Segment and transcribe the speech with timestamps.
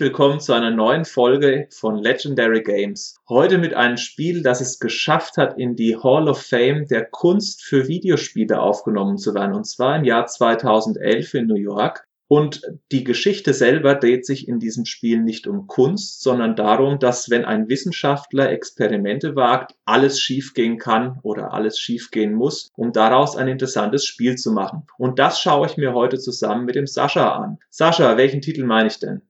[0.00, 3.16] Willkommen zu einer neuen Folge von Legendary Games.
[3.28, 7.62] Heute mit einem Spiel, das es geschafft hat, in die Hall of Fame der Kunst
[7.62, 12.06] für Videospiele aufgenommen zu werden, und zwar im Jahr 2011 in New York.
[12.28, 12.62] Und
[12.92, 17.44] die Geschichte selber dreht sich in diesem Spiel nicht um Kunst, sondern darum, dass wenn
[17.44, 24.06] ein Wissenschaftler Experimente wagt, alles schiefgehen kann oder alles schiefgehen muss, um daraus ein interessantes
[24.06, 24.86] Spiel zu machen.
[24.96, 27.58] Und das schaue ich mir heute zusammen mit dem Sascha an.
[27.68, 29.20] Sascha, welchen Titel meine ich denn?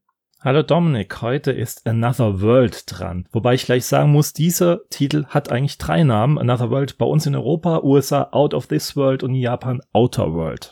[0.42, 3.28] Hallo Dominik, heute ist Another World dran.
[3.30, 6.38] Wobei ich gleich sagen muss, dieser Titel hat eigentlich drei Namen.
[6.38, 10.70] Another World bei uns in Europa, USA Out of This World und Japan Outer World.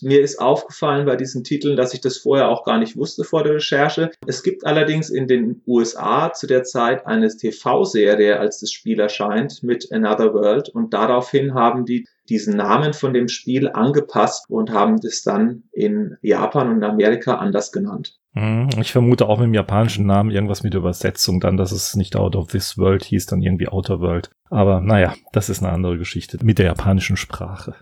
[0.00, 3.44] Mir ist aufgefallen bei diesen Titeln, dass ich das vorher auch gar nicht wusste vor
[3.44, 4.10] der Recherche.
[4.26, 9.62] Es gibt allerdings in den USA zu der Zeit eine TV-Serie, als das Spiel erscheint,
[9.62, 14.98] mit Another World und daraufhin haben die diesen Namen von dem Spiel angepasst und haben
[15.02, 18.19] das dann in Japan und in Amerika anders genannt.
[18.34, 22.16] Mhm, ich vermute auch mit dem japanischen Namen irgendwas mit Übersetzung dann, dass es nicht
[22.16, 24.30] Out of This World hieß, dann irgendwie Outer World.
[24.50, 27.74] Aber naja, das ist eine andere Geschichte mit der japanischen Sprache.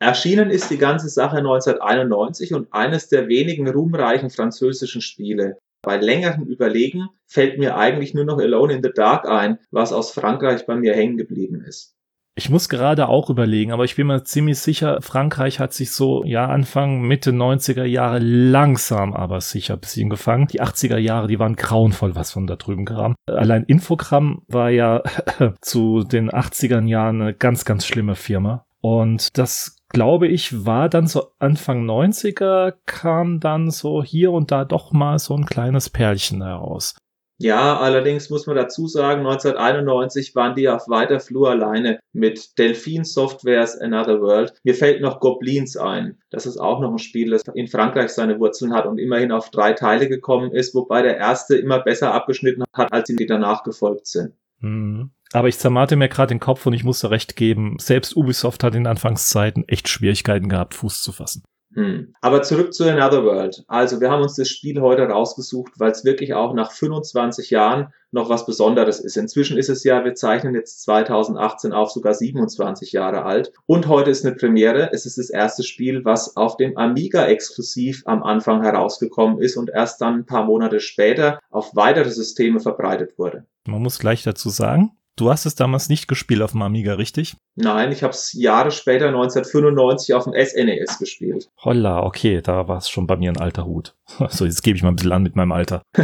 [0.00, 5.58] Erschienen ist die ganze Sache 1991 und eines der wenigen ruhmreichen französischen Spiele.
[5.82, 10.12] Bei längeren Überlegen fällt mir eigentlich nur noch Alone in the Dark ein, was aus
[10.12, 11.93] Frankreich bei mir hängen geblieben ist.
[12.36, 16.24] Ich muss gerade auch überlegen, aber ich bin mir ziemlich sicher, Frankreich hat sich so,
[16.24, 20.48] ja, Anfang, Mitte 90er Jahre langsam, aber sicher ein bisschen gefangen.
[20.48, 23.14] Die 80er Jahre, die waren grauenvoll, was von da drüben kam.
[23.26, 25.02] Allein Infogramm war ja
[25.60, 28.66] zu den 80er Jahren eine ganz, ganz schlimme Firma.
[28.80, 34.64] Und das glaube ich, war dann so Anfang 90er, kam dann so hier und da
[34.64, 36.96] doch mal so ein kleines Perlchen heraus.
[37.44, 43.04] Ja, allerdings muss man dazu sagen, 1991 waren die auf weiter Flur alleine mit Delphine
[43.04, 44.54] Softwares Another World.
[44.64, 46.16] Mir fällt noch Goblins ein.
[46.30, 49.50] Das ist auch noch ein Spiel, das in Frankreich seine Wurzeln hat und immerhin auf
[49.50, 53.62] drei Teile gekommen ist, wobei der erste immer besser abgeschnitten hat, als die, die danach
[53.62, 54.32] gefolgt sind.
[54.60, 55.10] Mhm.
[55.34, 58.74] Aber ich zermate mir gerade den Kopf und ich musste recht geben, selbst Ubisoft hat
[58.74, 61.42] in Anfangszeiten echt Schwierigkeiten gehabt, Fuß zu fassen.
[61.74, 62.14] Hm.
[62.20, 63.64] Aber zurück zu Another World.
[63.66, 67.92] Also wir haben uns das Spiel heute rausgesucht, weil es wirklich auch nach 25 Jahren
[68.12, 69.16] noch was Besonderes ist.
[69.16, 73.52] Inzwischen ist es ja, wir zeichnen jetzt 2018 auf, sogar 27 Jahre alt.
[73.66, 74.90] Und heute ist eine Premiere.
[74.92, 79.70] Es ist das erste Spiel, was auf dem Amiga exklusiv am Anfang herausgekommen ist und
[79.70, 83.46] erst dann ein paar Monate später auf weitere Systeme verbreitet wurde.
[83.66, 87.36] Man muss gleich dazu sagen, Du hast es damals nicht gespielt auf dem Amiga, richtig?
[87.54, 91.50] Nein, ich habe es Jahre später, 1995, auf dem SNES e gespielt.
[91.62, 93.94] Holla, okay, da war es schon bei mir ein alter Hut.
[94.28, 95.82] So, jetzt gebe ich mal ein bisschen an mit meinem Alter.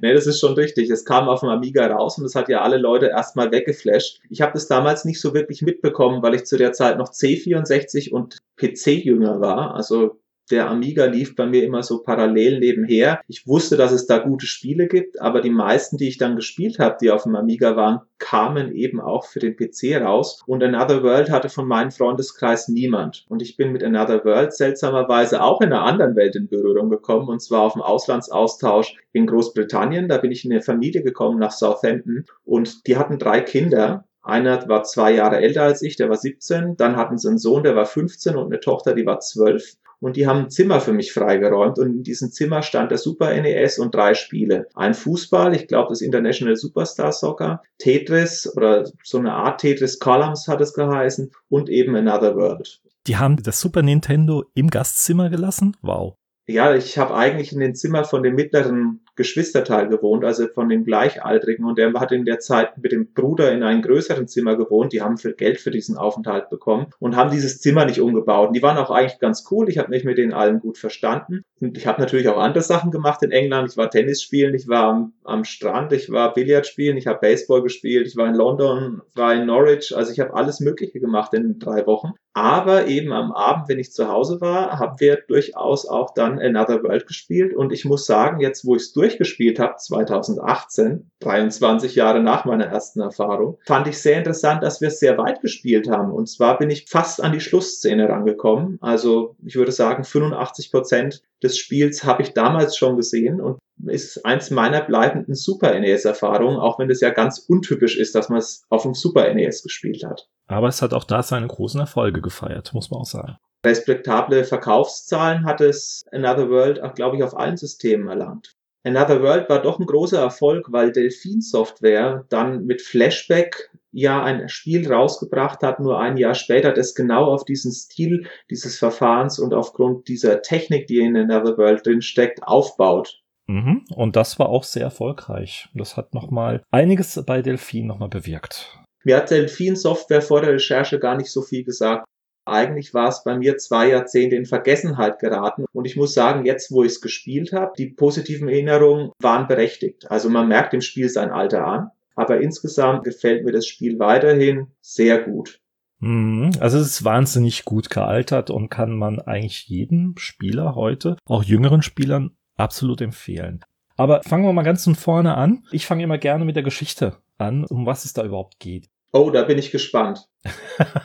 [0.00, 0.88] nee, das ist schon richtig.
[0.90, 4.20] Es kam auf dem Amiga raus und es hat ja alle Leute erstmal weggeflasht.
[4.30, 8.12] Ich habe das damals nicht so wirklich mitbekommen, weil ich zu der Zeit noch C64
[8.12, 9.74] und PC-Jünger war.
[9.74, 10.20] Also
[10.50, 13.20] der Amiga lief bei mir immer so parallel nebenher.
[13.28, 16.78] Ich wusste, dass es da gute Spiele gibt, aber die meisten, die ich dann gespielt
[16.78, 20.42] habe, die auf dem Amiga waren, kamen eben auch für den PC raus.
[20.46, 23.24] Und Another World hatte von meinem Freundeskreis niemand.
[23.28, 27.28] Und ich bin mit Another World seltsamerweise auch in einer anderen Welt in Berührung gekommen,
[27.28, 30.08] und zwar auf dem Auslandsaustausch in Großbritannien.
[30.08, 34.68] Da bin ich in eine Familie gekommen nach Southampton und die hatten drei Kinder einer
[34.68, 36.76] war zwei Jahre älter als ich, der war 17.
[36.76, 40.16] Dann hatten sie einen Sohn, der war 15 und eine Tochter, die war 12 und
[40.16, 43.78] die haben ein Zimmer für mich freigeräumt und in diesem Zimmer stand der Super NES
[43.78, 44.66] und drei Spiele.
[44.74, 50.48] Ein Fußball, ich glaube das International Superstar Soccer, Tetris oder so eine Art Tetris Columns
[50.48, 52.80] hat es geheißen und eben Another World.
[53.06, 55.76] Die haben das Super Nintendo im Gastzimmer gelassen?
[55.82, 56.14] Wow.
[56.46, 60.84] Ja, ich habe eigentlich in dem Zimmer von dem mittleren Geschwisterteil gewohnt, also von dem
[60.84, 61.66] Gleichaltrigen.
[61.66, 64.92] Und der hat in der Zeit mit dem Bruder in einem größeren Zimmer gewohnt.
[64.92, 68.48] Die haben für Geld für diesen Aufenthalt bekommen und haben dieses Zimmer nicht umgebaut.
[68.48, 69.68] Und die waren auch eigentlich ganz cool.
[69.68, 71.42] Ich habe mich mit denen allen gut verstanden.
[71.60, 73.72] Und ich habe natürlich auch andere Sachen gemacht in England.
[73.72, 77.18] Ich war Tennis spielen, ich war am, am Strand, ich war Billard spielen, ich habe
[77.18, 79.94] Baseball gespielt, ich war in London, war in Norwich.
[79.96, 82.12] Also ich habe alles Mögliche gemacht in drei Wochen.
[82.34, 86.82] Aber eben am Abend, wenn ich zu Hause war, haben wir durchaus auch dann Another
[86.82, 87.54] World gespielt.
[87.54, 92.66] Und ich muss sagen, jetzt wo ich es durchgespielt habe, 2018, 23 Jahre nach meiner
[92.66, 96.12] ersten Erfahrung, fand ich sehr interessant, dass wir es sehr weit gespielt haben.
[96.12, 98.78] Und zwar bin ich fast an die Schlussszene rangekommen.
[98.80, 104.24] Also ich würde sagen, 85 Prozent des Spiels habe ich damals schon gesehen und ist
[104.24, 108.64] eins meiner bleibenden Super NES-Erfahrungen, auch wenn es ja ganz untypisch ist, dass man es
[108.68, 110.28] auf dem Super NES gespielt hat.
[110.46, 113.36] Aber es hat auch da seine großen Erfolge gefeiert, muss man auch sagen.
[113.64, 118.54] Respektable Verkaufszahlen hat es Another World, glaube ich, auf allen Systemen erlangt.
[118.84, 124.48] Another World war doch ein großer Erfolg, weil Delphine Software dann mit Flashback ja ein
[124.48, 129.54] Spiel rausgebracht hat, nur ein Jahr später, das genau auf diesen Stil dieses Verfahrens und
[129.54, 133.20] aufgrund dieser Technik, die in Another World drin steckt, aufbaut.
[133.48, 133.84] Mhm.
[133.94, 135.68] Und das war auch sehr erfolgreich.
[135.74, 138.78] Das hat nochmal einiges bei Delphin nochmal bewirkt.
[139.04, 142.04] Mir hat Delphin Software vor der Recherche gar nicht so viel gesagt.
[142.44, 145.64] Eigentlich war es bei mir zwei Jahrzehnte in Vergessenheit geraten.
[145.72, 150.10] Und ich muss sagen, jetzt, wo ich es gespielt habe, die positiven Erinnerungen waren berechtigt.
[150.10, 151.90] Also man merkt dem Spiel sein Alter an.
[152.16, 155.60] Aber insgesamt gefällt mir das Spiel weiterhin sehr gut.
[156.00, 156.52] Mhm.
[156.60, 161.82] Also es ist wahnsinnig gut gealtert und kann man eigentlich jedem Spieler heute, auch jüngeren
[161.82, 163.64] Spielern, absolut empfehlen.
[163.96, 165.64] Aber fangen wir mal ganz von vorne an.
[165.72, 168.88] Ich fange immer gerne mit der Geschichte an, um was es da überhaupt geht.
[169.12, 170.28] Oh, da bin ich gespannt.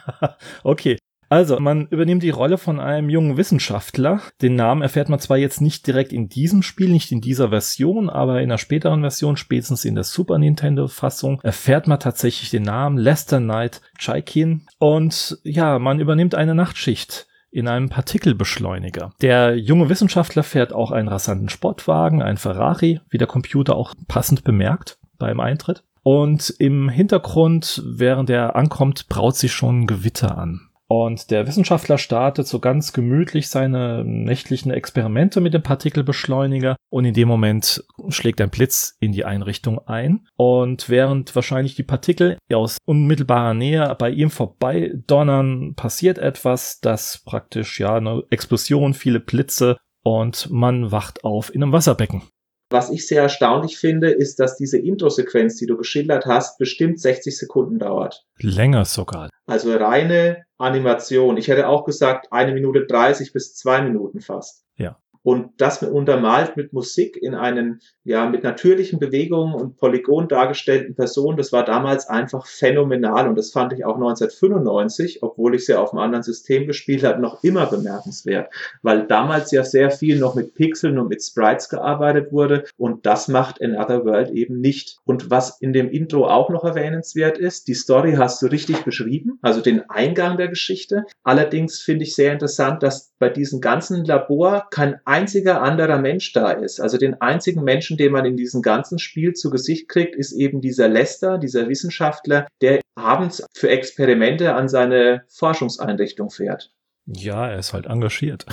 [0.63, 0.97] okay.
[1.29, 4.21] Also, man übernimmt die Rolle von einem jungen Wissenschaftler.
[4.43, 8.11] Den Namen erfährt man zwar jetzt nicht direkt in diesem Spiel, nicht in dieser Version,
[8.11, 12.99] aber in einer späteren Version, spätestens in der Super Nintendo-Fassung, erfährt man tatsächlich den Namen
[12.99, 14.67] Lester Knight Chaikin.
[14.77, 19.13] Und ja, man übernimmt eine Nachtschicht in einem Partikelbeschleuniger.
[19.21, 24.43] Der junge Wissenschaftler fährt auch einen rasanten Sportwagen, ein Ferrari, wie der Computer auch passend
[24.43, 25.83] bemerkt beim Eintritt.
[26.01, 30.69] Und im Hintergrund, während er ankommt, braut sich schon Gewitter an.
[30.95, 37.15] Und der Wissenschaftler startet so ganz gemütlich seine nächtlichen Experimente mit dem Partikelbeschleuniger und in
[37.15, 40.27] dem Moment schlägt ein Blitz in die Einrichtung ein.
[40.37, 47.23] Und während wahrscheinlich die Partikel aus unmittelbarer Nähe bei ihm vorbei donnern, passiert etwas, das
[47.25, 52.21] praktisch ja eine Explosion, viele Blitze und man wacht auf in einem Wasserbecken.
[52.69, 57.37] Was ich sehr erstaunlich finde, ist, dass diese Intro-Sequenz, die du geschildert hast, bestimmt 60
[57.37, 58.25] Sekunden dauert.
[58.39, 59.29] Länger sogar.
[59.45, 61.37] Also reine Animation.
[61.37, 64.65] Ich hätte auch gesagt, eine Minute 30 bis zwei Minuten fast.
[64.75, 64.97] Ja.
[65.23, 71.37] Und das untermalt mit Musik in einen, ja, mit natürlichen Bewegungen und Polygon dargestellten Personen,
[71.37, 73.27] das war damals einfach phänomenal.
[73.27, 77.21] Und das fand ich auch 1995, obwohl ich sie auf einem anderen System gespielt habe,
[77.21, 78.53] noch immer bemerkenswert.
[78.81, 82.65] Weil damals ja sehr viel noch mit Pixeln und mit Sprites gearbeitet wurde.
[82.77, 84.97] Und das macht Another World eben nicht.
[85.05, 89.39] Und was in dem Intro auch noch erwähnenswert ist, die Story hast du richtig beschrieben,
[89.41, 91.05] also den Eingang der Geschichte.
[91.23, 96.51] Allerdings finde ich sehr interessant, dass bei diesem ganzen Labor kein einziger anderer Mensch da
[96.51, 96.81] ist.
[96.81, 100.59] Also den einzigen Menschen, den man in diesem ganzen Spiel zu Gesicht kriegt, ist eben
[100.59, 106.73] dieser Lester, dieser Wissenschaftler, der abends für Experimente an seine Forschungseinrichtung fährt.
[107.05, 108.45] Ja, er ist halt engagiert.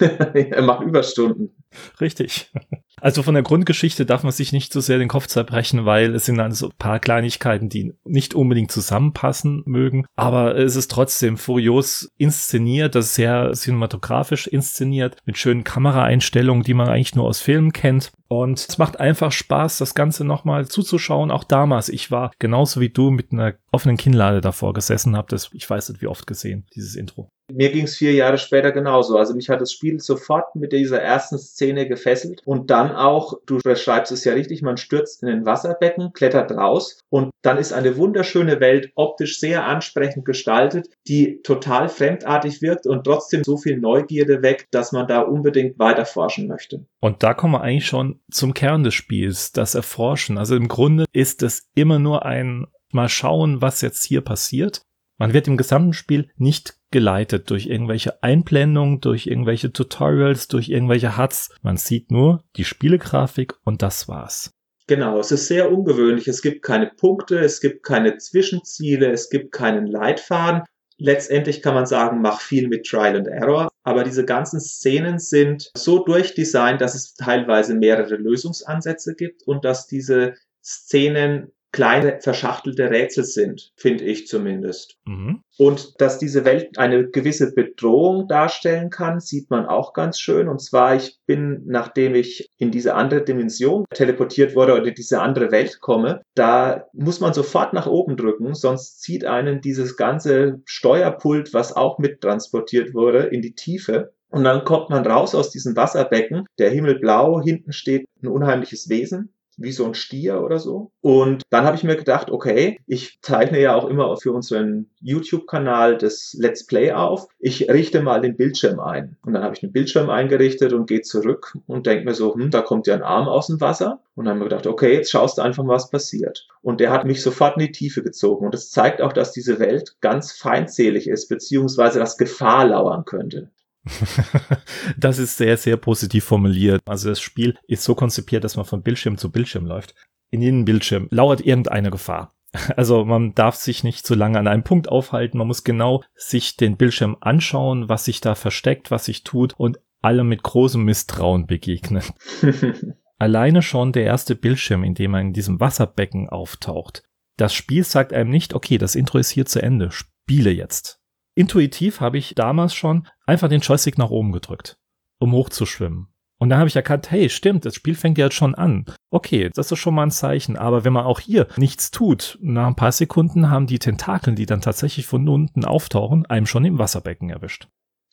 [0.00, 1.54] er macht Überstunden.
[2.00, 2.50] Richtig.
[3.00, 6.24] Also von der Grundgeschichte darf man sich nicht so sehr den Kopf zerbrechen, weil es
[6.24, 10.06] sind dann so ein paar Kleinigkeiten, die nicht unbedingt zusammenpassen mögen.
[10.16, 16.74] Aber es ist trotzdem furios inszeniert, das ist sehr cinematografisch inszeniert, mit schönen Kameraeinstellungen, die
[16.74, 18.10] man eigentlich nur aus Filmen kennt.
[18.28, 21.30] Und es macht einfach Spaß, das Ganze nochmal zuzuschauen.
[21.30, 25.50] Auch damals, ich war genauso wie du mit einer offenen Kinnlade davor gesessen, habe das,
[25.54, 27.30] ich weiß nicht wie oft gesehen, dieses Intro.
[27.50, 29.16] Mir ging es vier Jahre später genauso.
[29.16, 33.58] Also mich hat das Spiel sofort mit dieser ersten Szene gefesselt und dann auch, du
[33.62, 37.96] beschreibst es ja richtig, man stürzt in ein Wasserbecken, klettert raus und dann ist eine
[37.96, 44.42] wunderschöne Welt optisch sehr ansprechend gestaltet, die total fremdartig wirkt und trotzdem so viel Neugierde
[44.42, 46.86] weckt, dass man da unbedingt weiter forschen möchte.
[47.00, 50.38] Und da kommen wir eigentlich schon zum Kern des Spiels, das Erforschen.
[50.38, 54.82] Also im Grunde ist es immer nur ein mal schauen, was jetzt hier passiert.
[55.18, 61.18] Man wird im gesamten Spiel nicht geleitet durch irgendwelche Einblendungen, durch irgendwelche Tutorials, durch irgendwelche
[61.18, 61.50] Huts.
[61.62, 64.52] Man sieht nur die Spielegrafik und das war's.
[64.86, 66.28] Genau, es ist sehr ungewöhnlich.
[66.28, 70.62] Es gibt keine Punkte, es gibt keine Zwischenziele, es gibt keinen Leitfaden.
[70.96, 73.68] Letztendlich kann man sagen, mach viel mit Trial and Error.
[73.84, 79.86] Aber diese ganzen Szenen sind so durchdesignt, dass es teilweise mehrere Lösungsansätze gibt und dass
[79.86, 84.96] diese Szenen kleine verschachtelte Rätsel sind, finde ich zumindest.
[85.04, 85.42] Mhm.
[85.58, 90.48] Und dass diese Welt eine gewisse Bedrohung darstellen kann, sieht man auch ganz schön.
[90.48, 95.20] Und zwar, ich bin, nachdem ich in diese andere Dimension teleportiert wurde oder in diese
[95.20, 100.60] andere Welt komme, da muss man sofort nach oben drücken, sonst zieht einen dieses ganze
[100.64, 104.12] Steuerpult, was auch mit transportiert wurde, in die Tiefe.
[104.30, 108.88] Und dann kommt man raus aus diesem Wasserbecken, der Himmel blau, hinten steht ein unheimliches
[108.88, 110.92] Wesen, wie so ein Stier oder so.
[111.00, 115.98] Und dann habe ich mir gedacht, okay, ich zeichne ja auch immer für unseren YouTube-Kanal
[115.98, 117.28] das Let's Play auf.
[117.38, 119.16] Ich richte mal den Bildschirm ein.
[119.22, 122.50] Und dann habe ich den Bildschirm eingerichtet und gehe zurück und denke mir so, hm,
[122.50, 124.00] da kommt ja ein Arm aus dem Wasser.
[124.14, 126.48] Und dann habe ich mir gedacht, okay, jetzt schaust du einfach mal, was passiert.
[126.62, 128.46] Und der hat mich sofort in die Tiefe gezogen.
[128.46, 133.50] Und das zeigt auch, dass diese Welt ganz feindselig ist, beziehungsweise dass Gefahr lauern könnte.
[134.96, 136.80] das ist sehr, sehr positiv formuliert.
[136.86, 139.94] Also das Spiel ist so konzipiert, dass man von Bildschirm zu Bildschirm läuft.
[140.30, 142.34] In jedem Bildschirm lauert irgendeine Gefahr.
[142.76, 145.36] Also man darf sich nicht zu lange an einem Punkt aufhalten.
[145.36, 149.52] Man muss genau sich den Bildschirm anschauen, was sich da versteckt, was sich tut.
[149.58, 152.02] Und alle mit großem Misstrauen begegnen.
[153.18, 157.02] Alleine schon der erste Bildschirm, in dem man in diesem Wasserbecken auftaucht.
[157.36, 160.97] Das Spiel sagt einem nicht, okay, das Intro ist hier zu Ende, spiele jetzt.
[161.38, 164.76] Intuitiv habe ich damals schon einfach den Joystick nach oben gedrückt,
[165.20, 166.08] um hochzuschwimmen.
[166.40, 168.86] Und dann habe ich erkannt, hey, stimmt, das Spiel fängt ja jetzt schon an.
[169.10, 170.56] Okay, das ist schon mal ein Zeichen.
[170.56, 174.46] Aber wenn man auch hier nichts tut, nach ein paar Sekunden haben die Tentakeln, die
[174.46, 177.68] dann tatsächlich von unten auftauchen, einem schon im Wasserbecken erwischt.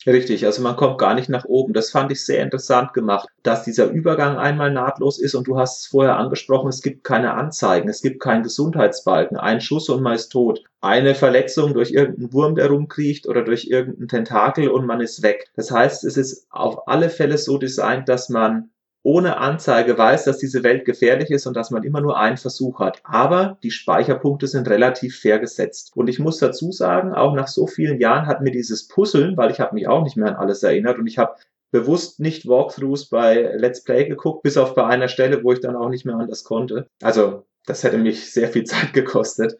[0.06, 1.72] Richtig, also man kommt gar nicht nach oben.
[1.72, 5.80] Das fand ich sehr interessant gemacht, dass dieser Übergang einmal nahtlos ist und du hast
[5.80, 10.14] es vorher angesprochen, es gibt keine Anzeigen, es gibt keinen Gesundheitsbalken, ein Schuss und man
[10.14, 10.62] ist tot.
[10.80, 15.50] Eine Verletzung durch irgendeinen Wurm, der rumkriecht oder durch irgendeinen Tentakel und man ist weg.
[15.56, 18.70] Das heißt, es ist auf alle Fälle so designt, dass man
[19.06, 22.80] ohne Anzeige weiß, dass diese Welt gefährlich ist und dass man immer nur einen Versuch
[22.80, 23.00] hat.
[23.04, 25.92] Aber die Speicherpunkte sind relativ fair gesetzt.
[25.94, 29.52] Und ich muss dazu sagen, auch nach so vielen Jahren hat mir dieses Puzzeln, weil
[29.52, 31.36] ich habe mich auch nicht mehr an alles erinnert und ich habe
[31.70, 35.76] bewusst nicht Walkthroughs bei Let's Play geguckt, bis auf bei einer Stelle, wo ich dann
[35.76, 36.88] auch nicht mehr anders konnte.
[37.00, 39.56] Also das hätte mich sehr viel Zeit gekostet.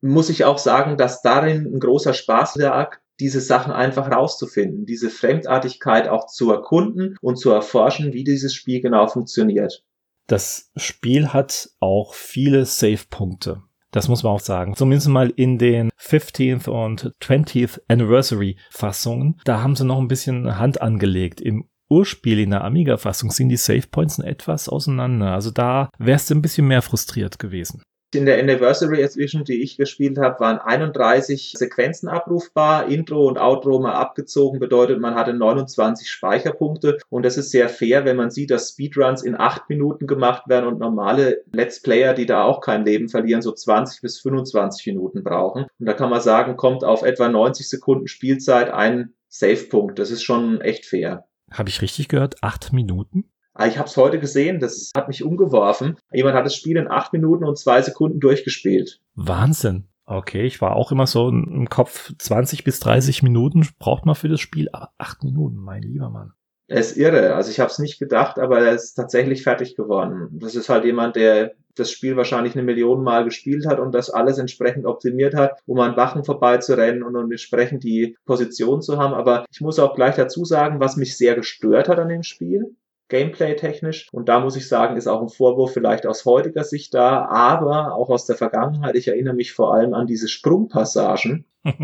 [0.00, 5.10] Muss ich auch sagen, dass darin ein großer Spaß lag, diese Sachen einfach rauszufinden, diese
[5.10, 9.84] Fremdartigkeit auch zu erkunden und zu erforschen, wie dieses Spiel genau funktioniert.
[10.26, 13.62] Das Spiel hat auch viele Save-Punkte.
[13.90, 14.76] Das muss man auch sagen.
[14.76, 19.40] Zumindest mal in den 15th und 20th Anniversary Fassungen.
[19.44, 21.40] Da haben sie noch ein bisschen Hand angelegt.
[21.40, 25.32] Im Urspiel in der Amiga-Fassung sind die Save Points etwas auseinander.
[25.32, 27.82] Also da wärst du ein bisschen mehr frustriert gewesen.
[28.14, 32.88] In der Anniversary Edition, die ich gespielt habe, waren 31 Sequenzen abrufbar.
[32.88, 36.96] Intro und Outro mal abgezogen bedeutet, man hatte 29 Speicherpunkte.
[37.10, 40.66] Und das ist sehr fair, wenn man sieht, dass Speedruns in 8 Minuten gemacht werden
[40.66, 45.22] und normale Let's Player, die da auch kein Leben verlieren, so 20 bis 25 Minuten
[45.22, 45.66] brauchen.
[45.78, 49.98] Und da kann man sagen, kommt auf etwa 90 Sekunden Spielzeit ein Save-Punkt.
[49.98, 51.26] Das ist schon echt fair.
[51.50, 52.42] Habe ich richtig gehört?
[52.42, 53.30] 8 Minuten?
[53.58, 55.96] Ah, ich habe es heute gesehen, das hat mich umgeworfen.
[56.12, 59.00] Jemand hat das Spiel in acht Minuten und zwei Sekunden durchgespielt.
[59.16, 59.88] Wahnsinn.
[60.06, 64.28] Okay, ich war auch immer so im Kopf 20 bis 30 Minuten braucht man für
[64.28, 66.34] das Spiel, aber acht Minuten, mein lieber Mann.
[66.68, 67.34] Er ist irre.
[67.34, 70.28] Also ich habe es nicht gedacht, aber er ist tatsächlich fertig geworden.
[70.32, 74.08] Das ist halt jemand, der das Spiel wahrscheinlich eine Million Mal gespielt hat und das
[74.08, 79.14] alles entsprechend optimiert hat, um an Wachen vorbeizurennen und um entsprechend die Position zu haben.
[79.14, 82.76] Aber ich muss auch gleich dazu sagen, was mich sehr gestört hat an dem Spiel,
[83.08, 84.08] Gameplay-technisch.
[84.12, 87.94] Und da muss ich sagen, ist auch ein Vorwurf vielleicht aus heutiger Sicht da, aber
[87.94, 88.94] auch aus der Vergangenheit.
[88.96, 91.44] Ich erinnere mich vor allem an diese Sprungpassagen.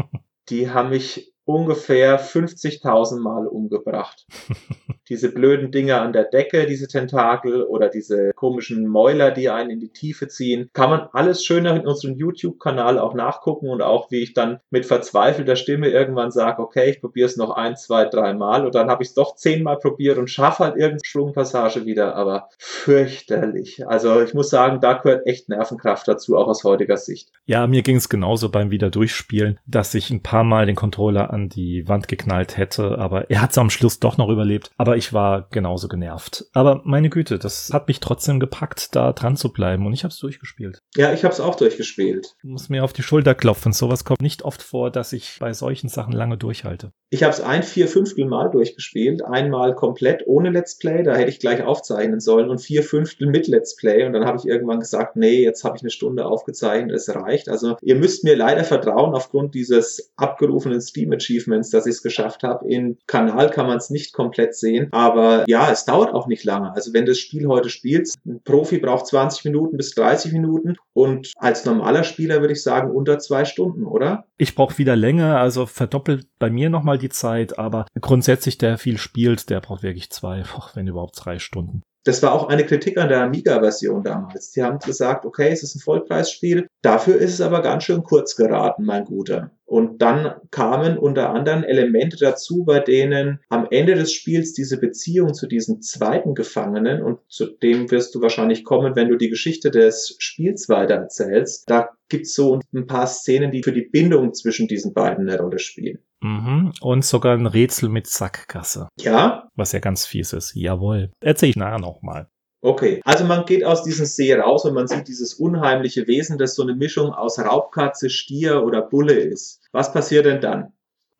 [0.48, 4.26] die haben mich ungefähr 50.000 Mal umgebracht.
[5.08, 9.80] diese blöden Dinger an der Decke, diese Tentakel oder diese komischen Mäuler, die einen in
[9.80, 14.22] die Tiefe ziehen, kann man alles schöner in unserem YouTube-Kanal auch nachgucken und auch wie
[14.22, 18.32] ich dann mit verzweifelter Stimme irgendwann sage, okay, ich probiere es noch ein, zwei, drei
[18.32, 22.16] Mal und dann habe ich es doch zehnmal probiert und schaffe halt irgendeine Schwungpassage wieder,
[22.16, 23.86] aber fürchterlich.
[23.86, 27.30] Also ich muss sagen, da gehört echt Nervenkraft dazu, auch aus heutiger Sicht.
[27.44, 31.48] Ja, mir ging es genauso beim Wieder-Durchspielen, dass ich ein paar Mal den Controller an
[31.48, 34.70] die Wand geknallt hätte, aber er hat es am Schluss doch noch überlebt.
[34.76, 36.46] Aber ich war genauso genervt.
[36.54, 40.12] Aber meine Güte, das hat mich trotzdem gepackt, da dran zu bleiben und ich habe
[40.12, 40.78] es durchgespielt.
[40.96, 42.34] Ja, ich habe es auch durchgespielt.
[42.38, 43.72] Ich muss mir auf die Schulter klopfen.
[43.72, 46.92] Sowas kommt nicht oft vor, dass ich bei solchen Sachen lange durchhalte.
[47.10, 51.30] Ich habe es ein vier Fünftel Mal durchgespielt, einmal komplett ohne Let's Play, da hätte
[51.30, 54.80] ich gleich aufzeichnen sollen und vier Fünftel mit Let's Play und dann habe ich irgendwann
[54.80, 57.48] gesagt, nee, jetzt habe ich eine Stunde aufgezeichnet, es reicht.
[57.48, 62.42] Also ihr müsst mir leider vertrauen aufgrund dieses abgerufenen Steam Achievements, dass ich es geschafft
[62.42, 62.68] habe.
[62.68, 66.72] Im Kanal kann man es nicht komplett sehen, aber ja, es dauert auch nicht lange.
[66.74, 70.76] Also wenn du das Spiel heute spielst, ein Profi braucht 20 Minuten bis 30 Minuten
[70.92, 74.24] und als normaler Spieler würde ich sagen unter zwei Stunden, oder?
[74.36, 78.98] Ich brauche wieder länger, also verdoppelt bei mir nochmal die Zeit, aber grundsätzlich der viel
[78.98, 81.82] spielt, der braucht wirklich zwei, wenn überhaupt drei Stunden.
[82.04, 84.50] Das war auch eine Kritik an der Amiga-Version damals.
[84.50, 88.36] Die haben gesagt, okay, es ist ein Vollpreisspiel, dafür ist es aber ganz schön kurz
[88.36, 89.50] geraten, mein Guter.
[89.66, 95.32] Und dann kamen unter anderem Elemente dazu, bei denen am Ende des Spiels diese Beziehung
[95.32, 99.70] zu diesem zweiten Gefangenen, und zu dem wirst du wahrscheinlich kommen, wenn du die Geschichte
[99.70, 104.68] des Spiels weiter erzählst, da gibt's so ein paar Szenen, die für die Bindung zwischen
[104.68, 105.98] diesen beiden eine Rolle spielen.
[106.20, 106.72] Mhm.
[106.80, 108.88] Und sogar ein Rätsel mit Sackgasse.
[108.98, 109.48] Ja.
[109.56, 110.54] Was ja ganz fies ist.
[110.54, 111.10] Jawohl.
[111.20, 112.28] Erzähl ich nachher nochmal.
[112.64, 116.54] Okay, also man geht aus diesem See raus und man sieht dieses unheimliche Wesen, das
[116.54, 119.60] so eine Mischung aus Raubkatze, Stier oder Bulle ist.
[119.72, 120.73] Was passiert denn dann?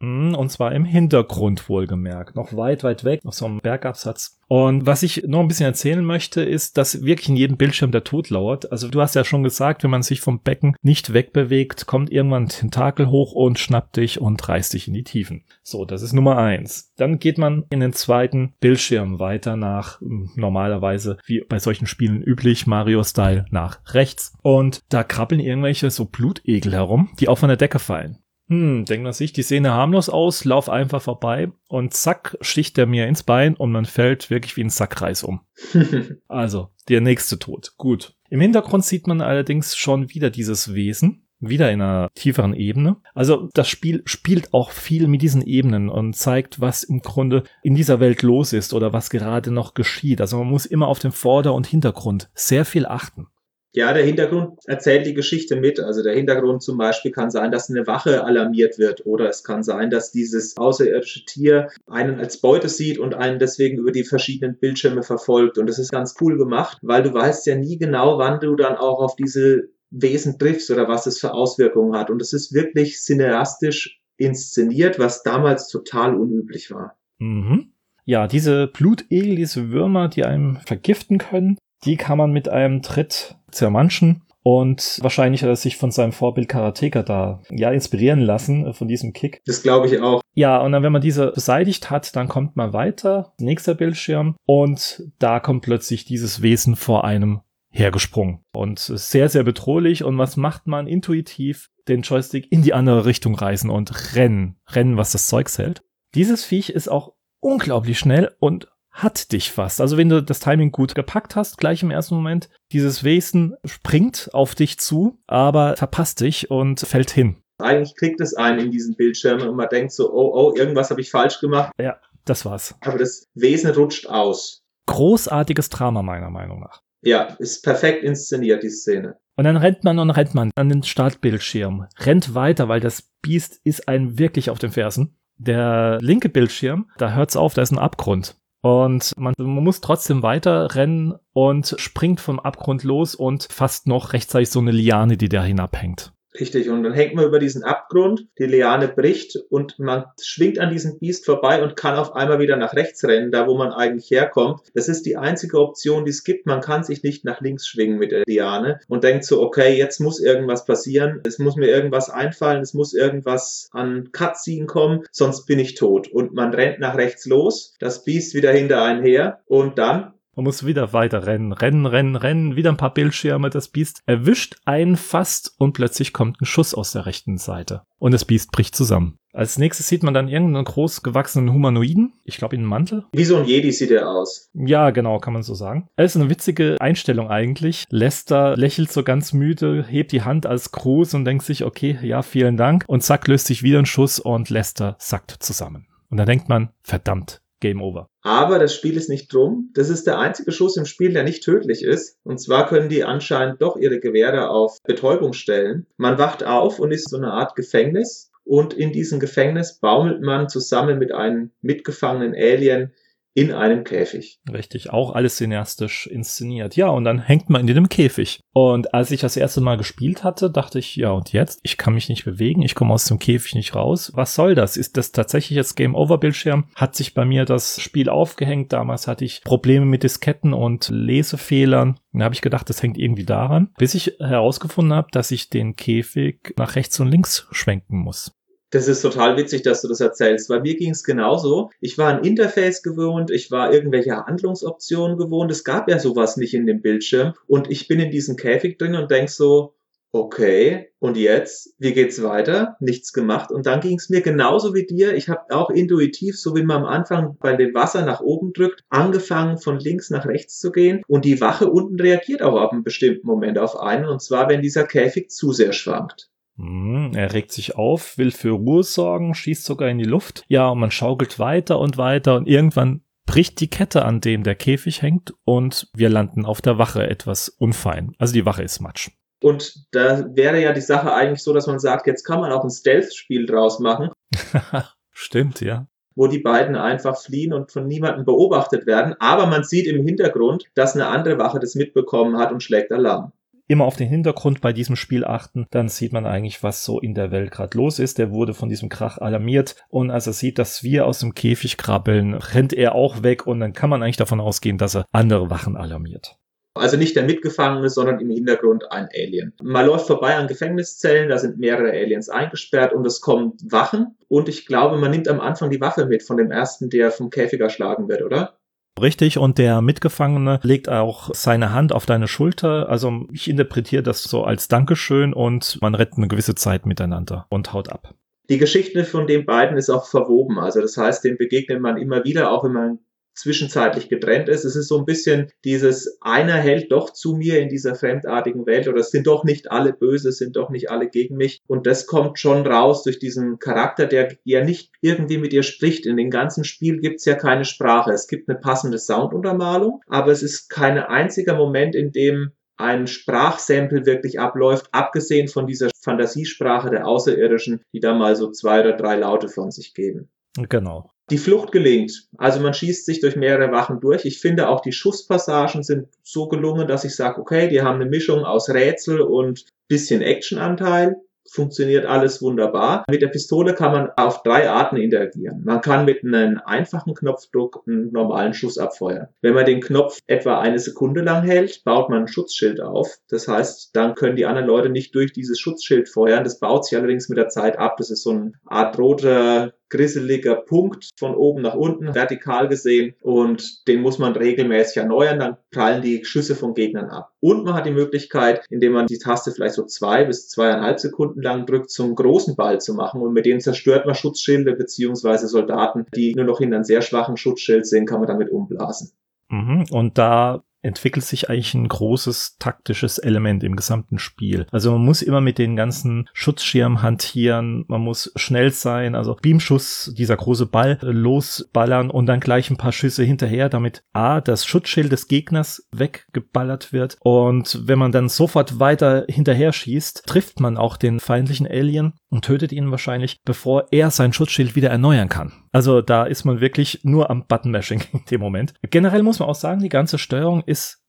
[0.04, 2.36] Hm, und zwar im Hintergrund wohlgemerkt.
[2.36, 4.38] Noch weit, weit weg, auf so einem Bergabsatz.
[4.46, 8.04] Und was ich noch ein bisschen erzählen möchte, ist, dass wirklich in jedem Bildschirm der
[8.04, 8.70] Tod lauert.
[8.70, 12.44] Also du hast ja schon gesagt, wenn man sich vom Becken nicht wegbewegt, kommt irgendwann
[12.44, 15.44] ein Tentakel hoch und schnappt dich und reißt dich in die Tiefen.
[15.62, 16.92] So, das ist Nummer eins.
[16.96, 22.22] Dann geht man in den zweiten Bildschirm weiter nach, hm, normalerweise, wie bei solchen Spielen
[22.22, 24.34] üblich, Mario-Style nach rechts.
[24.42, 28.18] Und da krabbeln irgendwelche so Blutegel herum, die auch von der Decke fallen.
[28.48, 32.86] Hm, denkt man sich, die sehen harmlos aus, lauf einfach vorbei und zack, sticht er
[32.86, 35.40] mir ins Bein und man fällt wirklich wie ein Sackreis um.
[36.28, 37.72] also, der nächste Tod.
[37.78, 38.14] Gut.
[38.28, 42.96] Im Hintergrund sieht man allerdings schon wieder dieses Wesen, wieder in einer tieferen Ebene.
[43.14, 47.74] Also das Spiel spielt auch viel mit diesen Ebenen und zeigt, was im Grunde in
[47.74, 50.20] dieser Welt los ist oder was gerade noch geschieht.
[50.20, 53.28] Also man muss immer auf den Vorder- und Hintergrund sehr viel achten.
[53.76, 55.80] Ja, der Hintergrund erzählt die Geschichte mit.
[55.80, 59.64] Also der Hintergrund zum Beispiel kann sein, dass eine Wache alarmiert wird oder es kann
[59.64, 64.58] sein, dass dieses außerirdische Tier einen als Beute sieht und einen deswegen über die verschiedenen
[64.58, 65.58] Bildschirme verfolgt.
[65.58, 68.76] Und das ist ganz cool gemacht, weil du weißt ja nie genau, wann du dann
[68.76, 72.10] auch auf diese Wesen triffst oder was es für Auswirkungen hat.
[72.10, 76.96] Und es ist wirklich cineastisch inszeniert, was damals total unüblich war.
[77.18, 77.72] Mhm.
[78.04, 83.36] Ja, diese Blutegel, diese Würmer, die einem vergiften können, die kann man mit einem Tritt
[83.50, 84.22] zermanschen.
[84.46, 88.88] Und wahrscheinlich hat er sich von seinem Vorbild Karateka da ja inspirieren lassen, äh, von
[88.88, 89.40] diesem Kick.
[89.46, 90.20] Das glaube ich auch.
[90.34, 95.02] Ja, und dann, wenn man diese beseitigt hat, dann kommt man weiter, nächster Bildschirm, und
[95.18, 98.40] da kommt plötzlich dieses Wesen vor einem hergesprungen.
[98.52, 100.04] Und sehr, sehr bedrohlich.
[100.04, 101.70] Und was macht man intuitiv?
[101.88, 104.56] Den Joystick in die andere Richtung reißen und rennen.
[104.68, 105.82] Rennen, was das Zeugs hält.
[106.14, 109.80] Dieses Viech ist auch unglaublich schnell und hat dich fast.
[109.80, 114.30] Also wenn du das Timing gut gepackt hast, gleich im ersten Moment, dieses Wesen springt
[114.32, 117.36] auf dich zu, aber verpasst dich und fällt hin.
[117.58, 121.00] Eigentlich kriegt es einen in diesen Bildschirmen und man denkt so, oh, oh, irgendwas habe
[121.00, 121.72] ich falsch gemacht.
[121.78, 122.76] Ja, das war's.
[122.80, 124.62] Aber das Wesen rutscht aus.
[124.86, 126.80] Großartiges Drama meiner Meinung nach.
[127.02, 129.16] Ja, ist perfekt inszeniert, die Szene.
[129.36, 133.60] Und dann rennt man und rennt man an den Startbildschirm, rennt weiter, weil das Biest
[133.64, 135.16] ist einem wirklich auf den Fersen.
[135.36, 138.36] Der linke Bildschirm, da hört's auf, da ist ein Abgrund.
[138.64, 144.14] Und man, man, muss trotzdem weiter rennen und springt vom Abgrund los und fast noch
[144.14, 146.13] rechtzeitig so eine Liane, die da hinabhängt.
[146.38, 150.70] Richtig, und dann hängt man über diesen Abgrund, die Liane bricht und man schwingt an
[150.70, 154.10] diesem Biest vorbei und kann auf einmal wieder nach rechts rennen, da wo man eigentlich
[154.10, 154.62] herkommt.
[154.74, 156.46] Das ist die einzige Option, die es gibt.
[156.46, 160.00] Man kann sich nicht nach links schwingen mit der Liane und denkt so, okay, jetzt
[160.00, 165.46] muss irgendwas passieren, es muss mir irgendwas einfallen, es muss irgendwas an Cutscene kommen, sonst
[165.46, 166.08] bin ich tot.
[166.08, 170.44] Und man rennt nach rechts los, das Biest wieder hinter einen her und dann man
[170.44, 173.50] muss wieder weiter rennen, rennen, rennen, rennen, wieder ein paar Bildschirme.
[173.50, 177.82] Das Biest erwischt einen fast und plötzlich kommt ein Schuss aus der rechten Seite.
[177.98, 179.18] Und das Biest bricht zusammen.
[179.32, 182.12] Als nächstes sieht man dann irgendeinen groß gewachsenen Humanoiden.
[182.22, 183.04] Ich glaube, in einem Mantel.
[183.12, 184.48] Wie so ein Jedi sieht er aus.
[184.54, 185.88] Ja, genau, kann man so sagen.
[185.96, 187.84] Es ist eine witzige Einstellung eigentlich.
[187.90, 192.22] Lester lächelt so ganz müde, hebt die Hand als Gruß und denkt sich, okay, ja,
[192.22, 192.84] vielen Dank.
[192.86, 195.86] Und zack, löst sich wieder ein Schuss und Lester sackt zusammen.
[196.10, 198.10] Und da denkt man, verdammt, Game over.
[198.20, 199.70] Aber das Spiel ist nicht drum.
[199.72, 202.18] Das ist der einzige Schuss im Spiel, der nicht tödlich ist.
[202.22, 205.86] Und zwar können die anscheinend doch ihre Gewehre auf Betäubung stellen.
[205.96, 208.30] Man wacht auf und ist so eine Art Gefängnis.
[208.44, 212.92] Und in diesem Gefängnis baumelt man zusammen mit einem mitgefangenen Alien
[213.34, 214.38] in einem Käfig.
[214.50, 216.76] Richtig, auch alles cineastisch inszeniert.
[216.76, 218.40] Ja, und dann hängt man in dem Käfig.
[218.52, 221.58] Und als ich das erste Mal gespielt hatte, dachte ich, ja, und jetzt?
[221.64, 224.12] Ich kann mich nicht bewegen, ich komme aus dem Käfig nicht raus.
[224.14, 224.76] Was soll das?
[224.76, 226.68] Ist das tatsächlich jetzt Game Over Bildschirm?
[226.76, 228.72] Hat sich bei mir das Spiel aufgehängt?
[228.72, 231.98] Damals hatte ich Probleme mit Disketten und Lesefehlern.
[232.12, 235.74] Dann habe ich gedacht, das hängt irgendwie daran, bis ich herausgefunden habe, dass ich den
[235.74, 238.32] Käfig nach rechts und links schwenken muss.
[238.74, 241.70] Das ist total witzig, dass du das erzählst, weil mir ging es genauso.
[241.80, 245.52] Ich war ein Interface gewohnt, ich war irgendwelche Handlungsoptionen gewohnt.
[245.52, 247.34] Es gab ja sowas nicht in dem Bildschirm.
[247.46, 249.76] Und ich bin in diesem Käfig drin und denk so,
[250.10, 251.76] okay, und jetzt?
[251.78, 252.76] Wie geht's weiter?
[252.80, 253.52] Nichts gemacht.
[253.52, 255.14] Und dann ging es mir genauso wie dir.
[255.14, 258.82] Ich habe auch intuitiv, so wie man am Anfang bei dem Wasser nach oben drückt,
[258.88, 261.02] angefangen von links nach rechts zu gehen.
[261.06, 264.06] Und die Wache unten reagiert auch ab einem bestimmten Moment auf einen.
[264.06, 266.28] Und zwar, wenn dieser Käfig zu sehr schwankt.
[266.56, 270.44] Hm, er regt sich auf, will für Ruhe sorgen, schießt sogar in die Luft.
[270.48, 274.54] Ja, und man schaukelt weiter und weiter und irgendwann bricht die Kette, an dem der
[274.54, 278.14] Käfig hängt und wir landen auf der Wache etwas unfein.
[278.18, 279.10] Also die Wache ist Matsch.
[279.42, 282.64] Und da wäre ja die Sache eigentlich so, dass man sagt, jetzt kann man auch
[282.64, 284.10] ein Stealth-Spiel draus machen.
[285.10, 285.86] Stimmt, ja.
[286.14, 289.16] Wo die beiden einfach fliehen und von niemandem beobachtet werden.
[289.18, 293.32] Aber man sieht im Hintergrund, dass eine andere Wache das mitbekommen hat und schlägt Alarm.
[293.66, 297.14] Immer auf den Hintergrund bei diesem Spiel achten, dann sieht man eigentlich, was so in
[297.14, 298.18] der Welt gerade los ist.
[298.18, 301.76] Der wurde von diesem Krach alarmiert und als er sieht, dass wir aus dem Käfig
[301.76, 305.50] krabbeln, rennt er auch weg und dann kann man eigentlich davon ausgehen, dass er andere
[305.50, 306.36] Wachen alarmiert.
[306.76, 309.54] Also nicht der Mitgefangene, sondern im Hintergrund ein Alien.
[309.62, 314.16] Man läuft vorbei an Gefängniszellen, da sind mehrere Aliens eingesperrt und es kommen Wachen.
[314.26, 317.30] Und ich glaube, man nimmt am Anfang die Waffe mit von dem ersten, der vom
[317.30, 318.58] Käfig erschlagen wird, oder?
[319.00, 322.88] Richtig, und der Mitgefangene legt auch seine Hand auf deine Schulter.
[322.88, 327.72] Also ich interpretiere das so als Dankeschön und man rettet eine gewisse Zeit miteinander und
[327.72, 328.14] haut ab.
[328.48, 330.58] Die Geschichte von den beiden ist auch verwoben.
[330.58, 332.98] Also das heißt, dem begegnet man immer wieder, auch wenn man
[333.34, 334.64] zwischenzeitlich getrennt ist.
[334.64, 338.88] Es ist so ein bisschen dieses, einer hält doch zu mir in dieser fremdartigen Welt
[338.88, 341.60] oder es sind doch nicht alle böse, sind doch nicht alle gegen mich.
[341.66, 346.06] Und das kommt schon raus durch diesen Charakter, der ja nicht irgendwie mit ihr spricht.
[346.06, 348.12] In dem ganzen Spiel gibt's ja keine Sprache.
[348.12, 354.04] Es gibt eine passende Sounduntermalung, aber es ist kein einziger Moment, in dem ein Sprachsample
[354.04, 359.16] wirklich abläuft, abgesehen von dieser Fantasiesprache der Außerirdischen, die da mal so zwei oder drei
[359.16, 360.28] Laute von sich geben.
[360.56, 361.10] Genau.
[361.30, 362.28] Die Flucht gelingt.
[362.36, 364.24] Also man schießt sich durch mehrere Wachen durch.
[364.24, 368.10] Ich finde auch die Schusspassagen sind so gelungen, dass ich sage, okay, die haben eine
[368.10, 371.16] Mischung aus Rätsel und bisschen Actionanteil
[371.50, 373.04] funktioniert alles wunderbar.
[373.08, 375.62] Mit der Pistole kann man auf drei Arten interagieren.
[375.64, 379.28] Man kann mit einem einfachen Knopfdruck einen normalen Schuss abfeuern.
[379.40, 383.18] Wenn man den Knopf etwa eine Sekunde lang hält, baut man ein Schutzschild auf.
[383.28, 386.44] Das heißt, dann können die anderen Leute nicht durch dieses Schutzschild feuern.
[386.44, 387.96] Das baut sich allerdings mit der Zeit ab.
[387.98, 393.14] Das ist so eine Art roter grisseliger Punkt von oben nach unten, vertikal gesehen.
[393.20, 397.32] Und den muss man regelmäßig erneuern, dann prallen die Schüsse von Gegnern ab.
[397.40, 401.42] Und man hat die Möglichkeit, indem man die Taste vielleicht so zwei bis zweieinhalb Sekunden
[401.42, 403.20] lang drückt, zum großen Ball zu machen.
[403.20, 407.36] Und mit dem zerstört man Schutzschilde beziehungsweise Soldaten, die nur noch hinter einem sehr schwachen
[407.36, 409.12] Schutzschild sind, kann man damit umblasen.
[409.50, 409.84] Mhm.
[409.90, 414.66] Und da entwickelt sich eigentlich ein großes taktisches Element im gesamten Spiel.
[414.70, 420.12] Also man muss immer mit den ganzen Schutzschirmen hantieren, man muss schnell sein, also Beamschuss,
[420.16, 425.10] dieser große Ball losballern und dann gleich ein paar Schüsse hinterher, damit A, das Schutzschild
[425.10, 430.96] des Gegners weggeballert wird und wenn man dann sofort weiter hinterher schießt, trifft man auch
[430.96, 435.52] den feindlichen Alien und tötet ihn wahrscheinlich, bevor er sein Schutzschild wieder erneuern kann.
[435.70, 438.74] Also da ist man wirklich nur am Button-Mashing in dem Moment.
[438.90, 440.62] Generell muss man auch sagen, die ganze Steuerung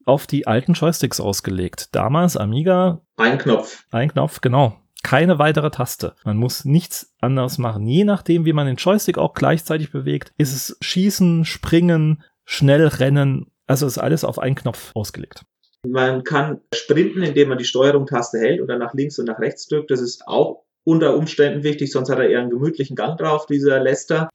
[0.05, 1.89] auf die alten Joysticks ausgelegt.
[1.93, 3.01] Damals Amiga.
[3.17, 3.83] Ein Knopf.
[3.91, 4.79] Ein Knopf, genau.
[5.03, 6.15] Keine weitere Taste.
[6.23, 7.85] Man muss nichts anderes machen.
[7.87, 13.51] Je nachdem, wie man den Joystick auch gleichzeitig bewegt, ist es Schießen, Springen, schnell rennen.
[13.67, 15.43] Also ist alles auf einen Knopf ausgelegt.
[15.87, 19.91] Man kann sprinten, indem man die Steuerung-Taste hält oder nach links und nach rechts drückt.
[19.91, 23.79] Das ist auch unter Umständen wichtig, sonst hat er eher einen gemütlichen Gang drauf, dieser
[23.79, 24.29] Lester.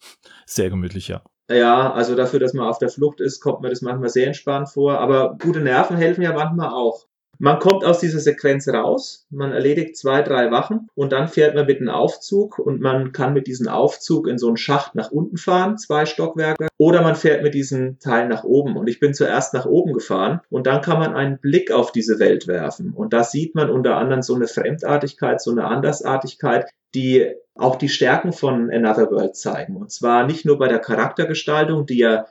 [0.47, 1.23] Sehr gemütlich, ja.
[1.51, 4.69] Ja, also dafür, dass man auf der Flucht ist, kommt mir das manchmal sehr entspannt
[4.69, 5.01] vor.
[5.01, 7.07] Aber gute Nerven helfen ja manchmal auch.
[7.43, 11.65] Man kommt aus dieser Sequenz raus, man erledigt zwei, drei Wachen und dann fährt man
[11.65, 15.39] mit einem Aufzug und man kann mit diesem Aufzug in so einen Schacht nach unten
[15.39, 18.77] fahren, zwei Stockwerke, oder man fährt mit diesem Teil nach oben.
[18.77, 22.19] Und ich bin zuerst nach oben gefahren und dann kann man einen Blick auf diese
[22.19, 22.93] Welt werfen.
[22.95, 27.89] Und da sieht man unter anderem so eine Fremdartigkeit, so eine Andersartigkeit, die auch die
[27.89, 29.77] Stärken von Another World zeigen.
[29.77, 32.27] Und zwar nicht nur bei der Charaktergestaltung, die ja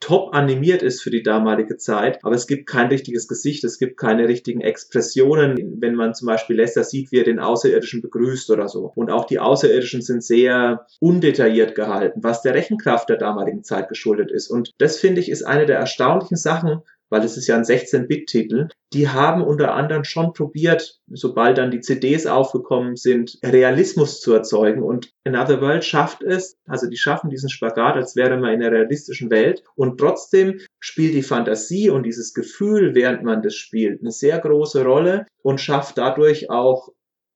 [0.00, 3.96] top animiert ist für die damalige Zeit, aber es gibt kein richtiges Gesicht, es gibt
[3.96, 8.68] keine richtigen Expressionen, wenn man zum Beispiel Lester sieht, wie er den Außerirdischen begrüßt oder
[8.68, 8.92] so.
[8.94, 14.30] Und auch die Außerirdischen sind sehr undetailliert gehalten, was der Rechenkraft der damaligen Zeit geschuldet
[14.30, 14.50] ist.
[14.50, 16.82] Und das finde ich ist eine der erstaunlichen Sachen,
[17.14, 21.80] weil es ist ja ein 16-Bit-Titel, die haben unter anderem schon probiert, sobald dann die
[21.80, 24.82] CDs aufgekommen sind, Realismus zu erzeugen.
[24.82, 28.72] Und Another World schafft es, also die schaffen diesen Spagat, als wäre man in einer
[28.72, 29.62] realistischen Welt.
[29.76, 34.82] Und trotzdem spielt die Fantasie und dieses Gefühl, während man das spielt, eine sehr große
[34.82, 36.88] Rolle und schafft dadurch auch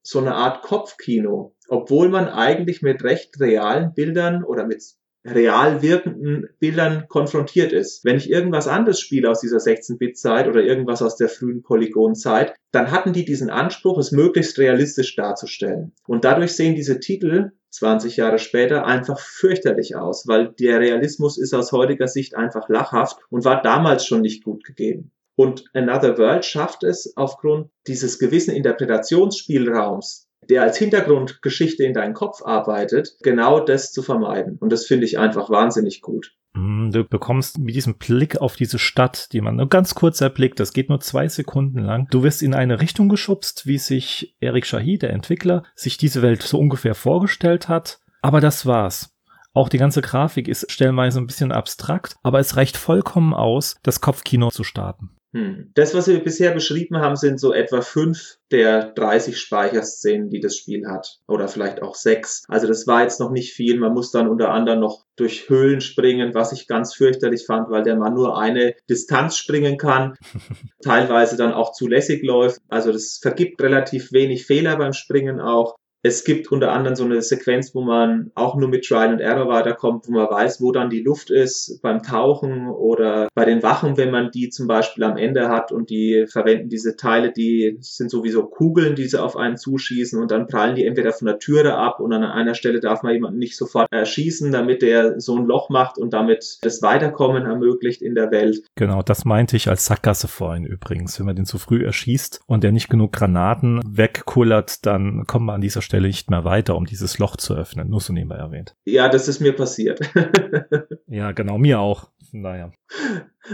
[0.03, 4.83] so eine Art Kopfkino, obwohl man eigentlich mit recht realen Bildern oder mit
[5.25, 8.05] real wirkenden Bildern konfrontiert ist.
[8.05, 12.91] Wenn ich irgendwas anderes spiele aus dieser 16-Bit-Zeit oder irgendwas aus der frühen Polygon-Zeit, dann
[12.91, 15.93] hatten die diesen Anspruch, es möglichst realistisch darzustellen.
[16.07, 21.53] Und dadurch sehen diese Titel 20 Jahre später einfach fürchterlich aus, weil der Realismus ist
[21.53, 25.11] aus heutiger Sicht einfach lachhaft und war damals schon nicht gut gegeben.
[25.35, 32.41] Und Another World schafft es aufgrund dieses gewissen Interpretationsspielraums, der als Hintergrundgeschichte in deinen Kopf
[32.43, 34.57] arbeitet, genau das zu vermeiden.
[34.59, 36.33] Und das finde ich einfach wahnsinnig gut.
[36.53, 40.59] Mm, du bekommst mit diesem Blick auf diese Stadt, die man nur ganz kurz erblickt,
[40.59, 42.07] das geht nur zwei Sekunden lang.
[42.09, 46.41] Du wirst in eine Richtung geschubst, wie sich Eric Shahid, der Entwickler, sich diese Welt
[46.41, 47.99] so ungefähr vorgestellt hat.
[48.21, 49.15] Aber das war's.
[49.53, 53.99] Auch die ganze Grafik ist stellenweise ein bisschen abstrakt, aber es reicht vollkommen aus, das
[53.99, 55.09] Kopfkino zu starten.
[55.31, 55.71] Hm.
[55.75, 60.55] Das, was wir bisher beschrieben haben, sind so etwa fünf der 30 Speicherszenen, die das
[60.55, 61.19] Spiel hat.
[61.27, 62.43] Oder vielleicht auch sechs.
[62.47, 63.79] Also das war jetzt noch nicht viel.
[63.79, 67.83] Man muss dann unter anderem noch durch Höhlen springen, was ich ganz fürchterlich fand, weil
[67.83, 70.15] der Mann nur eine Distanz springen kann.
[70.81, 72.59] Teilweise dann auch zulässig läuft.
[72.67, 75.75] Also das vergibt relativ wenig Fehler beim Springen auch.
[76.01, 79.49] Es gibt unter anderem so eine Sequenz, wo man auch nur mit Trial and Error
[79.49, 83.97] weiterkommt, wo man weiß, wo dann die Luft ist beim Tauchen oder bei den Wachen,
[83.97, 88.09] wenn man die zum Beispiel am Ende hat und die verwenden diese Teile, die sind
[88.11, 91.75] sowieso Kugeln, die sie auf einen zuschießen und dann prallen die entweder von der Türe
[91.75, 95.45] ab und an einer Stelle darf man jemanden nicht sofort erschießen, damit der so ein
[95.45, 98.63] Loch macht und damit das Weiterkommen ermöglicht in der Welt.
[98.75, 101.19] Genau, das meinte ich als Sackgasse vorhin übrigens.
[101.19, 105.55] Wenn man den zu früh erschießt und der nicht genug Granaten wegkullert, dann kommt man
[105.55, 107.89] an dieser Stelle nicht mehr weiter, um dieses Loch zu öffnen.
[107.89, 108.75] Nur so nebenbei erwähnt.
[108.85, 109.99] Ja, das ist mir passiert.
[111.07, 112.11] ja, genau, mir auch.
[112.31, 112.71] Naja.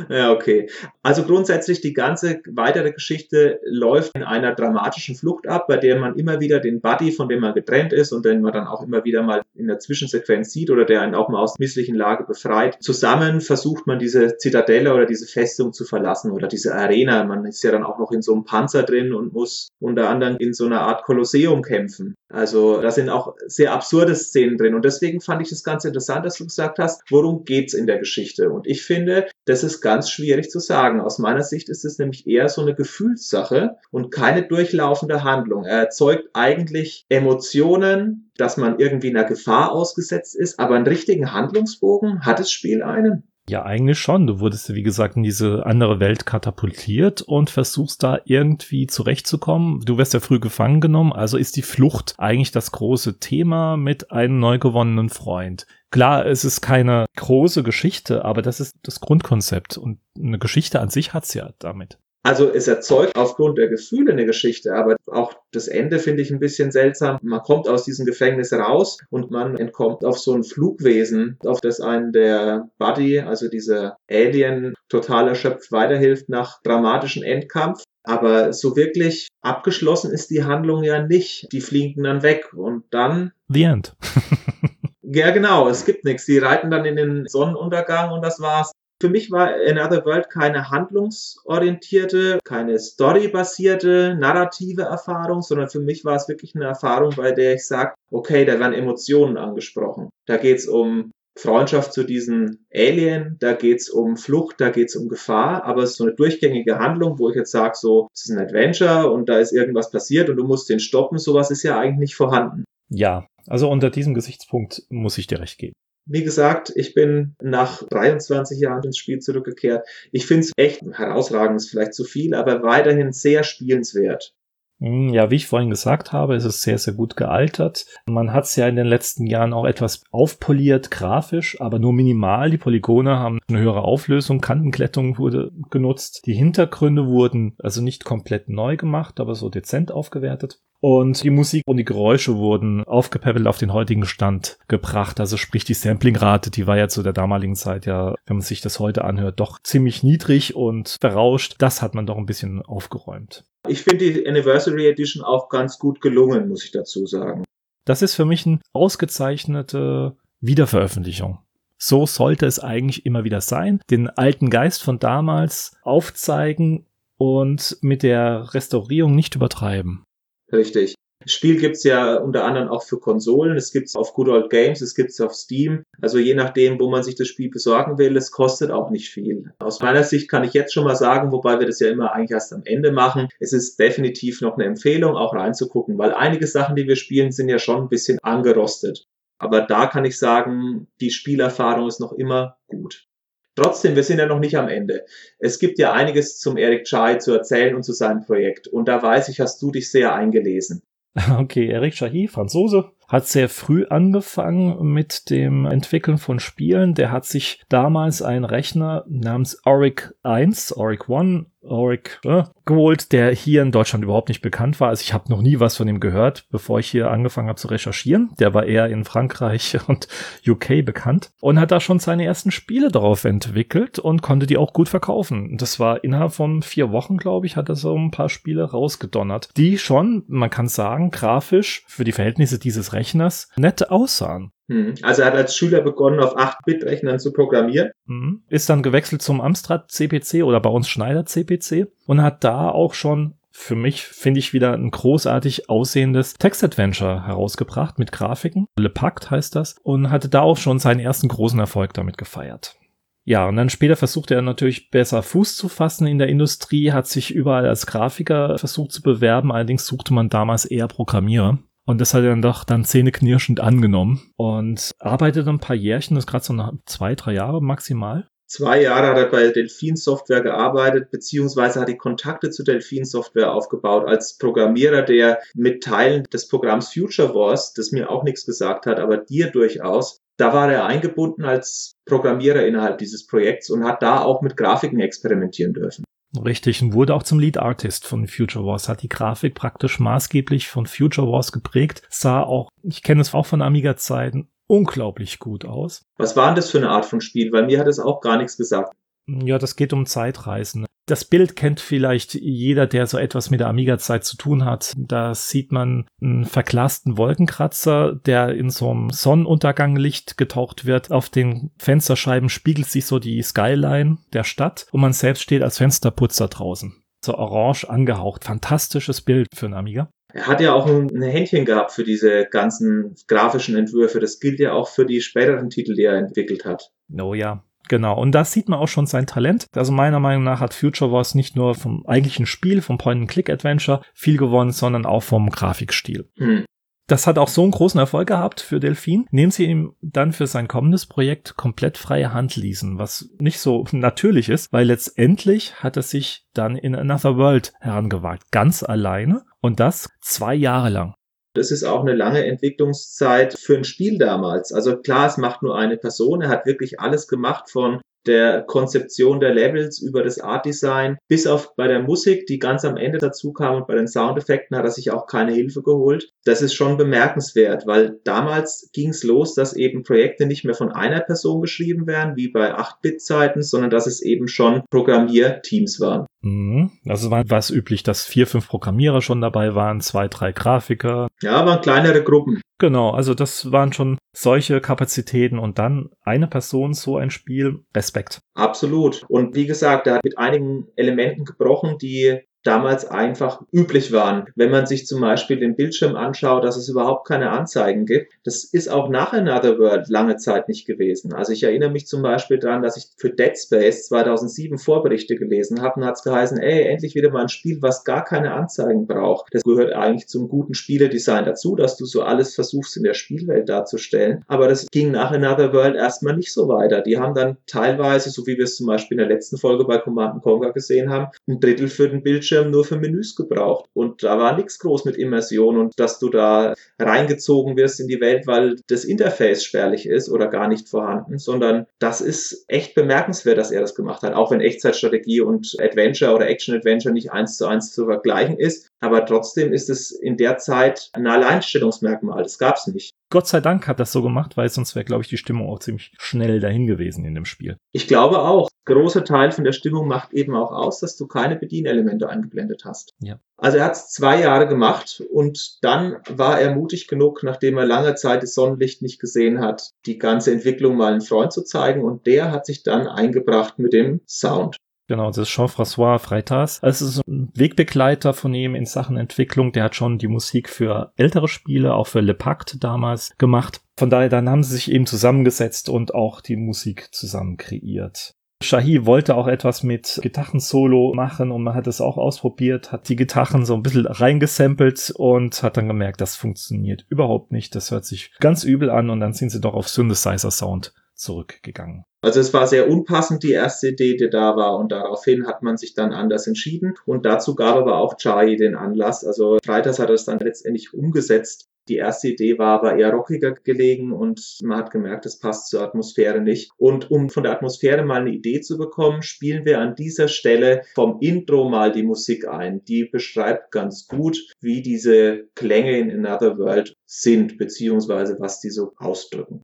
[0.10, 0.70] Ja, okay.
[1.04, 6.16] Also grundsätzlich die ganze weitere Geschichte läuft in einer dramatischen Flucht ab, bei der man
[6.16, 9.06] immer wieder den Buddy, von dem man getrennt ist und den man dann auch immer
[9.06, 12.78] wieder mal in der Zwischensequenz sieht oder der einen auch mal aus misslichen Lage befreit.
[12.82, 17.24] Zusammen versucht man diese Zitadelle oder diese Festung zu verlassen oder diese Arena.
[17.24, 20.38] Man ist ja dann auch noch in so einem Panzer drin und muss unter anderem
[20.40, 22.16] in so einer Art Kolosseum kämpfen.
[22.30, 26.26] Also da sind auch sehr absurde Szenen drin und deswegen fand ich das ganz interessant,
[26.26, 28.50] dass du gesagt hast, worum geht's in der Geschichte?
[28.50, 31.02] Und ich finde, das ist ganz schwierig zu sagen.
[31.02, 35.66] Aus meiner Sicht ist es nämlich eher so eine Gefühlssache und keine durchlaufende Handlung.
[35.66, 42.26] Er erzeugt eigentlich Emotionen, dass man irgendwie einer Gefahr ausgesetzt ist, aber einen richtigen Handlungsbogen
[42.26, 43.24] hat das Spiel einen.
[43.48, 44.26] Ja, eigentlich schon.
[44.26, 49.82] Du wurdest, wie gesagt, in diese andere Welt katapultiert und versuchst da irgendwie zurechtzukommen.
[49.86, 54.12] Du wirst ja früh gefangen genommen, also ist die Flucht eigentlich das große Thema mit
[54.12, 55.68] einem neu gewonnenen Freund.
[55.96, 60.90] Klar, es ist keine große Geschichte, aber das ist das Grundkonzept und eine Geschichte an
[60.90, 62.00] sich hat's ja damit.
[62.22, 66.42] Also es erzeugt aufgrund der Gefühle eine Geschichte, aber auch das Ende finde ich ein
[66.42, 67.18] bisschen seltsam.
[67.22, 71.80] Man kommt aus diesem Gefängnis raus und man entkommt auf so ein Flugwesen, auf das
[71.80, 77.84] einen der Buddy, also dieser Alien, total erschöpft weiterhilft nach dramatischen Endkampf.
[78.04, 81.48] Aber so wirklich abgeschlossen ist die Handlung ja nicht.
[81.54, 83.32] Die fliegen dann weg und dann.
[83.48, 83.96] The End.
[85.08, 86.26] ja, genau, es gibt nichts.
[86.26, 88.72] Die reiten dann in den Sonnenuntergang und das war's.
[89.02, 96.16] Für mich war Another World keine handlungsorientierte, keine storybasierte, narrative Erfahrung, sondern für mich war
[96.16, 100.10] es wirklich eine Erfahrung, bei der ich sage, okay, da werden Emotionen angesprochen.
[100.26, 105.66] Da geht's um Freundschaft zu diesen Alien, da geht's um Flucht, da geht's um Gefahr,
[105.66, 108.40] aber es ist so eine durchgängige Handlung, wo ich jetzt sage, so, es ist ein
[108.40, 112.00] Adventure und da ist irgendwas passiert und du musst den stoppen, sowas ist ja eigentlich
[112.00, 112.64] nicht vorhanden.
[112.88, 115.74] Ja, also unter diesem Gesichtspunkt muss ich dir recht geben.
[116.08, 119.88] Wie gesagt, ich bin nach 23 Jahren ins Spiel zurückgekehrt.
[120.12, 124.36] Ich finde es echt herausragend, ist vielleicht zu viel, aber weiterhin sehr spielenswert.
[124.80, 127.86] Hm, ja, wie ich vorhin gesagt habe, ist es sehr, sehr gut gealtert.
[128.08, 132.52] Man hat es ja in den letzten Jahren auch etwas aufpoliert, grafisch, aber nur minimal.
[132.52, 136.24] Die Polygone haben eine höhere Auflösung, Kantenklettung wurde genutzt.
[136.26, 140.60] Die Hintergründe wurden also nicht komplett neu gemacht, aber so dezent aufgewertet.
[140.82, 145.20] Und die Musik und die Geräusche wurden aufgepäppelt auf den heutigen Stand gebracht.
[145.20, 148.62] Also sprich die Samplingrate, die war ja zu der damaligen Zeit ja, wenn man sich
[148.62, 151.56] das heute anhört, doch ziemlich niedrig und verrauscht.
[151.60, 153.46] Das hat man doch ein bisschen aufgeräumt.
[153.68, 157.44] Ich finde die Anniversary Edition auch ganz gut gelungen, muss ich dazu sagen.
[157.86, 161.40] Das ist für mich eine ausgezeichnete Wiederveröffentlichung.
[161.78, 163.80] So sollte es eigentlich immer wieder sein.
[163.90, 166.86] Den alten Geist von damals aufzeigen
[167.18, 170.04] und mit der Restaurierung nicht übertreiben.
[170.52, 170.96] Richtig.
[171.28, 174.94] Spiel gibt's ja unter anderem auch für Konsolen, es gibt's auf Good Old Games, es
[174.94, 175.84] gibt's auf Steam.
[176.00, 179.52] Also je nachdem, wo man sich das Spiel besorgen will, es kostet auch nicht viel.
[179.58, 182.32] Aus meiner Sicht kann ich jetzt schon mal sagen, wobei wir das ja immer eigentlich
[182.32, 186.76] erst am Ende machen, es ist definitiv noch eine Empfehlung, auch reinzugucken, weil einige Sachen,
[186.76, 189.08] die wir spielen, sind ja schon ein bisschen angerostet.
[189.40, 193.08] Aber da kann ich sagen, die Spielerfahrung ist noch immer gut.
[193.56, 195.06] Trotzdem, wir sind ja noch nicht am Ende.
[195.40, 198.68] Es gibt ja einiges zum Eric Chai zu erzählen und zu seinem Projekt.
[198.68, 200.82] Und da weiß ich, hast du dich sehr eingelesen.
[201.40, 206.94] Okay, Eric Chahi, Franzose, hat sehr früh angefangen mit dem Entwickeln von Spielen.
[206.94, 213.32] Der hat sich damals einen Rechner namens Auric 1, Auric 1 Auric äh, geholt, der
[213.34, 214.90] hier in Deutschland überhaupt nicht bekannt war.
[214.90, 217.68] Also ich habe noch nie was von ihm gehört, bevor ich hier angefangen habe zu
[217.68, 218.32] recherchieren.
[218.40, 220.08] Der war eher in Frankreich und
[220.48, 224.74] UK bekannt und hat da schon seine ersten Spiele darauf entwickelt und konnte die auch
[224.74, 225.58] gut verkaufen.
[225.58, 229.50] Das war innerhalb von vier Wochen, glaube ich, hat er so ein paar Spiele rausgedonnert,
[229.58, 234.52] die schon, man kann sagen, grafisch für die Verhältnisse dieses Rechners nett aussahen.
[234.68, 234.96] Hm.
[235.02, 237.92] Also er hat als Schüler begonnen, auf 8-Bit-Rechnern zu programmieren.
[238.06, 238.44] Mhm.
[238.50, 242.94] Ist dann gewechselt zum Amstrad CPC oder bei uns Schneider CPC und hat da auch
[242.94, 248.68] schon für mich, finde ich, wieder ein großartig aussehendes Text-Adventure herausgebracht mit Grafiken.
[248.78, 252.76] Le Pacte heißt das und hatte da auch schon seinen ersten großen Erfolg damit gefeiert.
[253.24, 257.08] Ja, und dann später versuchte er natürlich besser Fuß zu fassen in der Industrie, hat
[257.08, 261.58] sich überall als Grafiker versucht zu bewerben, allerdings suchte man damals eher Programmierer.
[261.86, 266.24] Und das hat er dann doch dann zähneknirschend angenommen und arbeitete ein paar Jährchen, das
[266.24, 268.28] ist gerade so nach zwei, drei Jahre maximal.
[268.48, 273.52] Zwei Jahre hat er bei Delphin Software gearbeitet, beziehungsweise hat die Kontakte zu Delphin Software
[273.52, 278.86] aufgebaut als Programmierer, der mit Teilen des Programms Future Wars, das mir auch nichts gesagt
[278.86, 284.04] hat, aber dir durchaus, da war er eingebunden als Programmierer innerhalb dieses Projekts und hat
[284.04, 286.04] da auch mit Grafiken experimentieren dürfen.
[286.44, 290.68] Richtig, und wurde auch zum Lead Artist von Future Wars, hat die Grafik praktisch maßgeblich
[290.68, 296.04] von Future Wars geprägt, sah auch, ich kenne es auch von Amiga-Zeiten, unglaublich gut aus.
[296.18, 297.52] Was war denn das für eine Art von Spiel?
[297.52, 298.94] Weil mir hat es auch gar nichts gesagt.
[299.28, 300.86] Ja, das geht um Zeitreisen.
[301.08, 304.92] Das Bild kennt vielleicht jeder, der so etwas mit der Amiga-Zeit zu tun hat.
[304.98, 311.12] Da sieht man einen verglasten Wolkenkratzer, der in so einem Sonnenunterganglicht getaucht wird.
[311.12, 315.78] Auf den Fensterscheiben spiegelt sich so die Skyline der Stadt und man selbst steht als
[315.78, 316.96] Fensterputzer draußen.
[317.24, 318.44] So orange angehaucht.
[318.44, 320.10] Fantastisches Bild für einen Amiga.
[320.34, 324.20] Er hat ja auch ein Händchen gehabt für diese ganzen grafischen Entwürfe.
[324.20, 326.92] Das gilt ja auch für die späteren Titel, die er entwickelt hat.
[327.18, 329.68] Oh ja, Genau, und da sieht man auch schon sein Talent.
[329.76, 334.38] Also meiner Meinung nach hat Future Wars nicht nur vom eigentlichen Spiel, vom Point-and-Click-Adventure viel
[334.38, 336.30] gewonnen, sondern auch vom Grafikstil.
[336.38, 336.66] Hm.
[337.08, 340.48] Das hat auch so einen großen Erfolg gehabt für Delphin, indem sie ihm dann für
[340.48, 345.98] sein kommendes Projekt komplett freie Hand ließen, was nicht so natürlich ist, weil letztendlich hat
[345.98, 351.14] er sich dann in Another World herangewagt, ganz alleine und das zwei Jahre lang.
[351.56, 354.72] Das ist auch eine lange Entwicklungszeit für ein Spiel damals.
[354.72, 356.42] Also klar, es macht nur eine Person.
[356.42, 361.48] Er hat wirklich alles gemacht von der Konzeption der Levels über das Art Design bis
[361.48, 364.86] auf bei der Musik, die ganz am Ende dazu kam und bei den Soundeffekten hat
[364.86, 366.30] er sich auch keine Hilfe geholt.
[366.44, 370.92] Das ist schon bemerkenswert, weil damals ging es los, dass eben Projekte nicht mehr von
[370.92, 376.26] einer Person geschrieben werden, wie bei 8-Bit-Zeiten, sondern dass es eben schon Programmierteams waren.
[376.46, 376.92] Mhm.
[377.08, 381.28] Also war es üblich, dass vier, fünf Programmierer schon dabei waren, zwei, drei Grafiker.
[381.42, 382.62] Ja, waren kleinere Gruppen.
[382.78, 388.42] Genau, also das waren schon solche Kapazitäten und dann eine Person, so ein Spiel, Respekt.
[388.54, 389.24] Absolut.
[389.28, 394.48] Und wie gesagt, er hat mit einigen Elementen gebrochen, die damals einfach üblich waren.
[394.56, 398.64] Wenn man sich zum Beispiel den Bildschirm anschaut, dass es überhaupt keine Anzeigen gibt, das
[398.64, 401.34] ist auch nach Another World lange Zeit nicht gewesen.
[401.34, 405.82] Also ich erinnere mich zum Beispiel daran, dass ich für Dead Space 2007 Vorberichte gelesen
[405.82, 409.06] habe und hat es geheißen, ey, endlich wieder mal ein Spiel, was gar keine Anzeigen
[409.08, 409.54] braucht.
[409.54, 413.70] Das gehört eigentlich zum guten Spieledesign dazu, dass du so alles versuchst in der Spielwelt
[413.70, 414.44] darzustellen.
[414.48, 417.02] Aber das ging nach Another World erstmal nicht so weiter.
[417.02, 419.98] Die haben dann teilweise, so wie wir es zum Beispiel in der letzten Folge bei
[420.00, 423.90] Command Conquer gesehen haben, ein Drittel für den Bildschirm Bildschirm nur für Menüs gebraucht.
[423.94, 428.22] Und da war nichts groß mit Immersion und dass du da reingezogen wirst in die
[428.22, 433.58] Welt, weil das Interface spärlich ist oder gar nicht vorhanden, sondern das ist echt bemerkenswert,
[433.58, 434.34] dass er das gemacht hat.
[434.34, 438.92] Auch wenn Echtzeitstrategie und Adventure oder Action-Adventure nicht eins zu eins zu vergleichen ist.
[439.06, 442.42] Aber trotzdem ist es in der Zeit ein Alleinstellungsmerkmal.
[442.42, 443.14] Das gab es nicht.
[443.30, 445.80] Gott sei Dank hat das so gemacht, weil sonst wäre, glaube ich, die Stimmung auch
[445.80, 447.78] ziemlich schnell dahin gewesen in dem Spiel.
[447.92, 448.70] Ich glaube auch.
[448.88, 453.14] Großer Teil von der Stimmung macht eben auch aus, dass du keine Bedienelemente eingeblendet hast.
[453.20, 453.40] Ja.
[453.58, 457.86] Also er hat es zwei Jahre gemacht und dann war er mutig genug, nachdem er
[457.86, 462.04] lange Zeit das Sonnenlicht nicht gesehen hat, die ganze Entwicklung mal einem Freund zu zeigen
[462.04, 464.78] und der hat sich dann eingebracht mit dem Sound.
[465.08, 466.80] Genau, das ist Jean-François Freitas.
[466.82, 469.72] Es ist ein Wegbegleiter von ihm in Sachen Entwicklung.
[469.72, 473.82] Der hat schon die Musik für ältere Spiele, auch für Le Pacte damals gemacht.
[473.98, 478.36] Von daher, dann haben sie sich eben zusammengesetzt und auch die Musik zusammen kreiert.
[478.64, 483.16] Shahi wollte auch etwas mit Gitarren-Solo machen und man hat es auch ausprobiert, hat die
[483.16, 487.76] Gitarren so ein bisschen reingesampelt und hat dann gemerkt, das funktioniert überhaupt nicht.
[487.76, 492.06] Das hört sich ganz übel an und dann sind sie doch auf Synthesizer-Sound zurückgegangen.
[492.26, 495.78] Also es war sehr unpassend, die erste Idee, die da war und daraufhin hat man
[495.78, 499.24] sich dann anders entschieden und dazu gab aber auch Chai den Anlass.
[499.24, 501.68] Also Freitags hat er es dann letztendlich umgesetzt.
[501.88, 505.84] Die erste Idee war aber eher rockiger gelegen und man hat gemerkt, es passt zur
[505.84, 506.72] Atmosphäre nicht.
[506.78, 510.82] Und um von der Atmosphäre mal eine Idee zu bekommen, spielen wir an dieser Stelle
[510.96, 512.84] vom Intro mal die Musik ein.
[512.86, 518.94] Die beschreibt ganz gut, wie diese Klänge in Another World sind, beziehungsweise was die so
[518.98, 519.62] ausdrücken.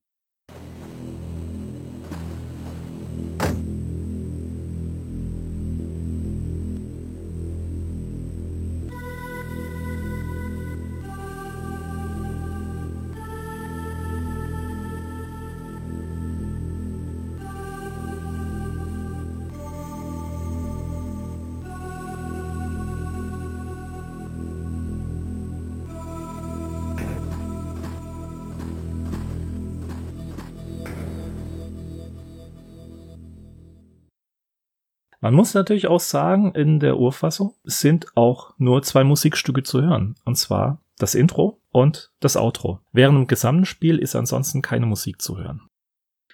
[35.31, 40.15] Man muss natürlich auch sagen, in der Urfassung sind auch nur zwei Musikstücke zu hören.
[40.25, 42.81] Und zwar das Intro und das Outro.
[42.91, 45.61] Während im gesamten Spiel ist ansonsten keine Musik zu hören.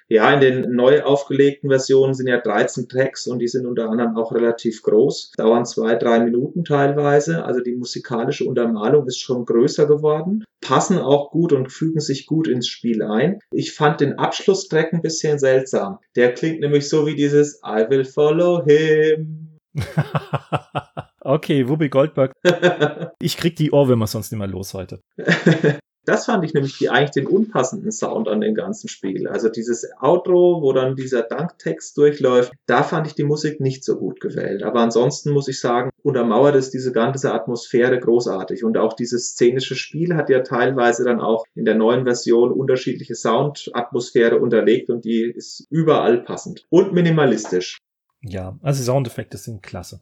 [0.09, 4.15] Ja, in den neu aufgelegten Versionen sind ja 13 Tracks und die sind unter anderem
[4.15, 7.43] auch relativ groß, dauern zwei, drei Minuten teilweise.
[7.43, 12.47] Also die musikalische Untermalung ist schon größer geworden, passen auch gut und fügen sich gut
[12.47, 13.39] ins Spiel ein.
[13.51, 15.99] Ich fand den Abschlusstrack ein bisschen seltsam.
[16.15, 19.59] Der klingt nämlich so wie dieses I will follow him.
[21.19, 22.31] okay, Whoopi Goldberg.
[23.19, 25.01] ich krieg die Ohrwürmer sonst nicht mehr los heute.
[26.07, 29.27] Das fand ich nämlich die, eigentlich den unpassenden Sound an dem ganzen Spiel.
[29.27, 33.97] Also dieses Outro, wo dann dieser Danktext durchläuft, da fand ich die Musik nicht so
[33.99, 34.63] gut gewählt.
[34.63, 38.63] Aber ansonsten muss ich sagen, untermauert es diese ganze Atmosphäre großartig.
[38.63, 43.13] Und auch dieses szenische Spiel hat ja teilweise dann auch in der neuen Version unterschiedliche
[43.15, 47.79] Soundatmosphäre unterlegt und die ist überall passend und minimalistisch.
[48.21, 49.99] Ja, also Soundeffekte sind klasse.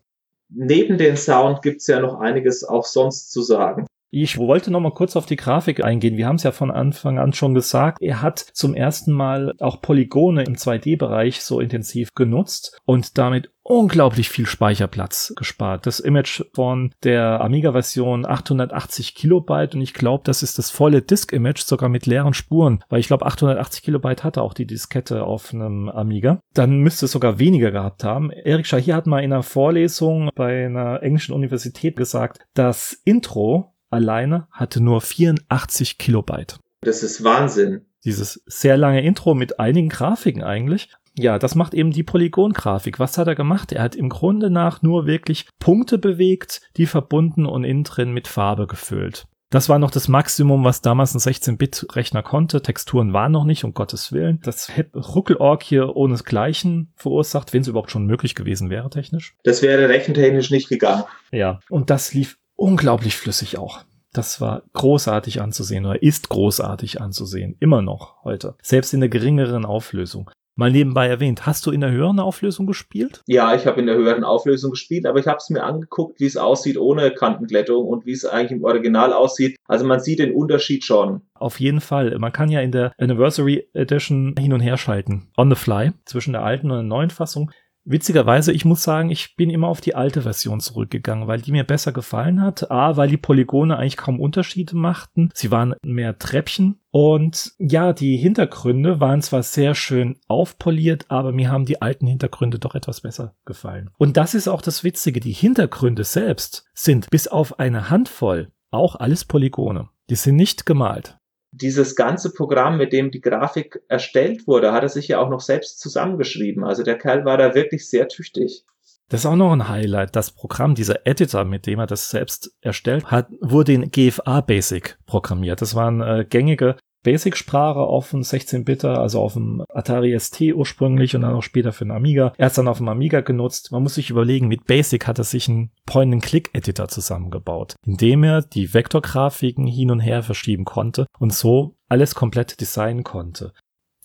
[0.49, 3.87] Neben den Sound gibt's ja noch einiges auch sonst zu sagen.
[4.11, 6.17] Ich wollte noch mal kurz auf die Grafik eingehen.
[6.17, 7.97] Wir haben es ja von Anfang an schon gesagt.
[8.01, 14.29] Er hat zum ersten Mal auch Polygone im 2D-Bereich so intensiv genutzt und damit unglaublich
[14.29, 15.87] viel Speicherplatz gespart.
[15.87, 21.63] Das Image von der Amiga-Version 880 Kilobyte und ich glaube, das ist das volle Disk-Image,
[21.63, 25.89] sogar mit leeren Spuren, weil ich glaube, 880 Kilobyte hatte auch die Diskette auf einem
[25.89, 26.39] Amiga.
[26.53, 28.29] Dann müsste es sogar weniger gehabt haben.
[28.29, 34.47] Erik Shahir hat mal in einer Vorlesung bei einer englischen Universität gesagt, das Intro alleine
[34.51, 36.59] hatte nur 84 Kilobyte.
[36.81, 37.85] Das ist Wahnsinn.
[38.03, 40.89] Dieses sehr lange Intro mit einigen Grafiken eigentlich.
[41.17, 42.99] Ja, das macht eben die Polygon-Grafik.
[42.99, 43.71] Was hat er gemacht?
[43.71, 48.27] Er hat im Grunde nach nur wirklich Punkte bewegt, die verbunden und innen drin mit
[48.27, 49.25] Farbe gefüllt.
[49.49, 52.61] Das war noch das Maximum, was damals ein 16-Bit-Rechner konnte.
[52.61, 54.41] Texturen waren noch nicht, um Gottes Willen.
[54.43, 59.35] Das hätte Ruckelorg hier ohnesgleichen verursacht, wenn es überhaupt schon möglich gewesen wäre, technisch.
[59.43, 61.03] Das wäre rechentechnisch nicht gegangen.
[61.31, 63.81] Ja, und das lief unglaublich flüssig auch.
[64.13, 67.57] Das war großartig anzusehen oder ist großartig anzusehen.
[67.59, 68.55] Immer noch heute.
[68.61, 70.31] Selbst in der geringeren Auflösung.
[70.57, 73.21] Mal nebenbei erwähnt, hast du in der höheren Auflösung gespielt?
[73.27, 76.25] Ja, ich habe in der höheren Auflösung gespielt, aber ich habe es mir angeguckt, wie
[76.25, 79.57] es aussieht ohne Kantenglättung und wie es eigentlich im Original aussieht.
[79.67, 81.23] Also man sieht den Unterschied schon.
[81.33, 82.17] Auf jeden Fall.
[82.19, 85.27] Man kann ja in der Anniversary Edition hin und her schalten.
[85.37, 85.91] On the fly.
[86.05, 87.51] Zwischen der alten und der neuen Fassung.
[87.87, 91.63] Witzigerweise, ich muss sagen, ich bin immer auf die alte Version zurückgegangen, weil die mir
[91.63, 92.71] besser gefallen hat.
[92.71, 95.29] A, weil die Polygone eigentlich kaum Unterschiede machten.
[95.35, 96.79] Sie waren mehr Treppchen.
[96.89, 102.57] Und ja, die Hintergründe waren zwar sehr schön aufpoliert, aber mir haben die alten Hintergründe
[102.57, 103.91] doch etwas besser gefallen.
[103.97, 105.19] Und das ist auch das Witzige.
[105.19, 109.89] Die Hintergründe selbst sind bis auf eine Handvoll auch alles Polygone.
[110.09, 111.19] Die sind nicht gemalt
[111.55, 115.39] dieses ganze Programm, mit dem die Grafik erstellt wurde, hat er sich ja auch noch
[115.39, 116.63] selbst zusammengeschrieben.
[116.63, 118.65] Also der Kerl war da wirklich sehr tüchtig.
[119.09, 120.15] Das ist auch noch ein Highlight.
[120.15, 124.97] Das Programm, dieser Editor, mit dem er das selbst erstellt hat, wurde in GFA Basic
[125.05, 125.61] programmiert.
[125.61, 126.75] Das waren äh, gängige
[127.05, 131.85] Basic-Sprache auf dem 16-Bitter, also auf dem Atari ST ursprünglich und dann auch später für
[131.85, 132.33] den Amiga.
[132.37, 133.71] Er hat dann auf dem Amiga genutzt.
[133.71, 138.73] Man muss sich überlegen, mit Basic hat er sich einen Point-and-Click-Editor zusammengebaut, indem er die
[138.73, 143.53] Vektorgrafiken hin und her verschieben konnte und so alles komplett designen konnte.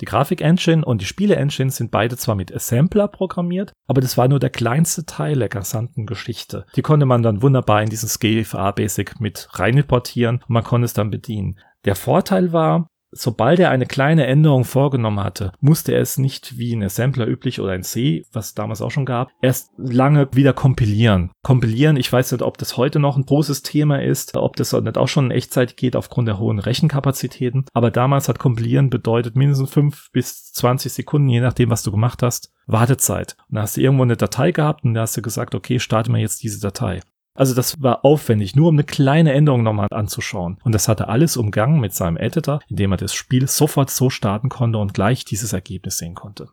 [0.01, 4.41] Die Grafik-Engine und die Spiele-Engine sind beide zwar mit Assembler programmiert, aber das war nur
[4.41, 6.65] der kleinste Teil der gesamten Geschichte.
[6.77, 10.87] Die konnte man dann wunderbar in dieses GFA Basic mit rein importieren und man konnte
[10.87, 11.59] es dann bedienen.
[11.85, 16.75] Der Vorteil war, sobald er eine kleine Änderung vorgenommen hatte, musste er es nicht wie
[16.75, 21.31] ein Assembler üblich oder ein C, was damals auch schon gab, erst lange wieder kompilieren.
[21.43, 24.99] Kompilieren, ich weiß nicht, ob das heute noch ein großes Thema ist, ob das nicht
[24.99, 29.71] auch schon in Echtzeit geht aufgrund der hohen Rechenkapazitäten, aber damals hat Kompilieren bedeutet mindestens
[29.71, 33.37] fünf bis zwanzig Sekunden, je nachdem, was du gemacht hast, Wartezeit.
[33.49, 36.11] Und da hast du irgendwo eine Datei gehabt und da hast du gesagt, okay, starte
[36.11, 37.01] mal jetzt diese Datei.
[37.35, 40.59] Also das war aufwendig, nur um eine kleine Änderung nochmal anzuschauen.
[40.65, 44.11] Und das hat er alles umgangen mit seinem Editor, indem er das Spiel sofort so
[44.11, 46.49] starten konnte und gleich dieses Ergebnis sehen konnte.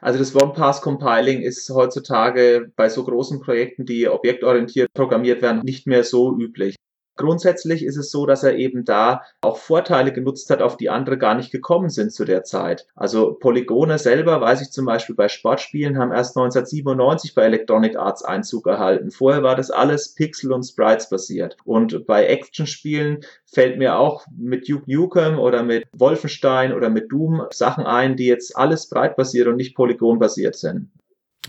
[0.00, 6.04] Also das One-Pass-Compiling ist heutzutage bei so großen Projekten, die objektorientiert programmiert werden, nicht mehr
[6.04, 6.76] so üblich.
[7.20, 11.18] Grundsätzlich ist es so, dass er eben da auch Vorteile genutzt hat, auf die andere
[11.18, 12.86] gar nicht gekommen sind zu der Zeit.
[12.94, 18.24] Also Polygone selber, weiß ich zum Beispiel bei Sportspielen, haben erst 1997 bei Electronic Arts
[18.24, 19.10] Einzug erhalten.
[19.10, 21.58] Vorher war das alles Pixel und Sprites basiert.
[21.64, 27.42] Und bei Actionspielen fällt mir auch mit Duke Nukem oder mit Wolfenstein oder mit Doom
[27.50, 30.88] Sachen ein, die jetzt alles Sprite basiert und nicht Polygon basiert sind.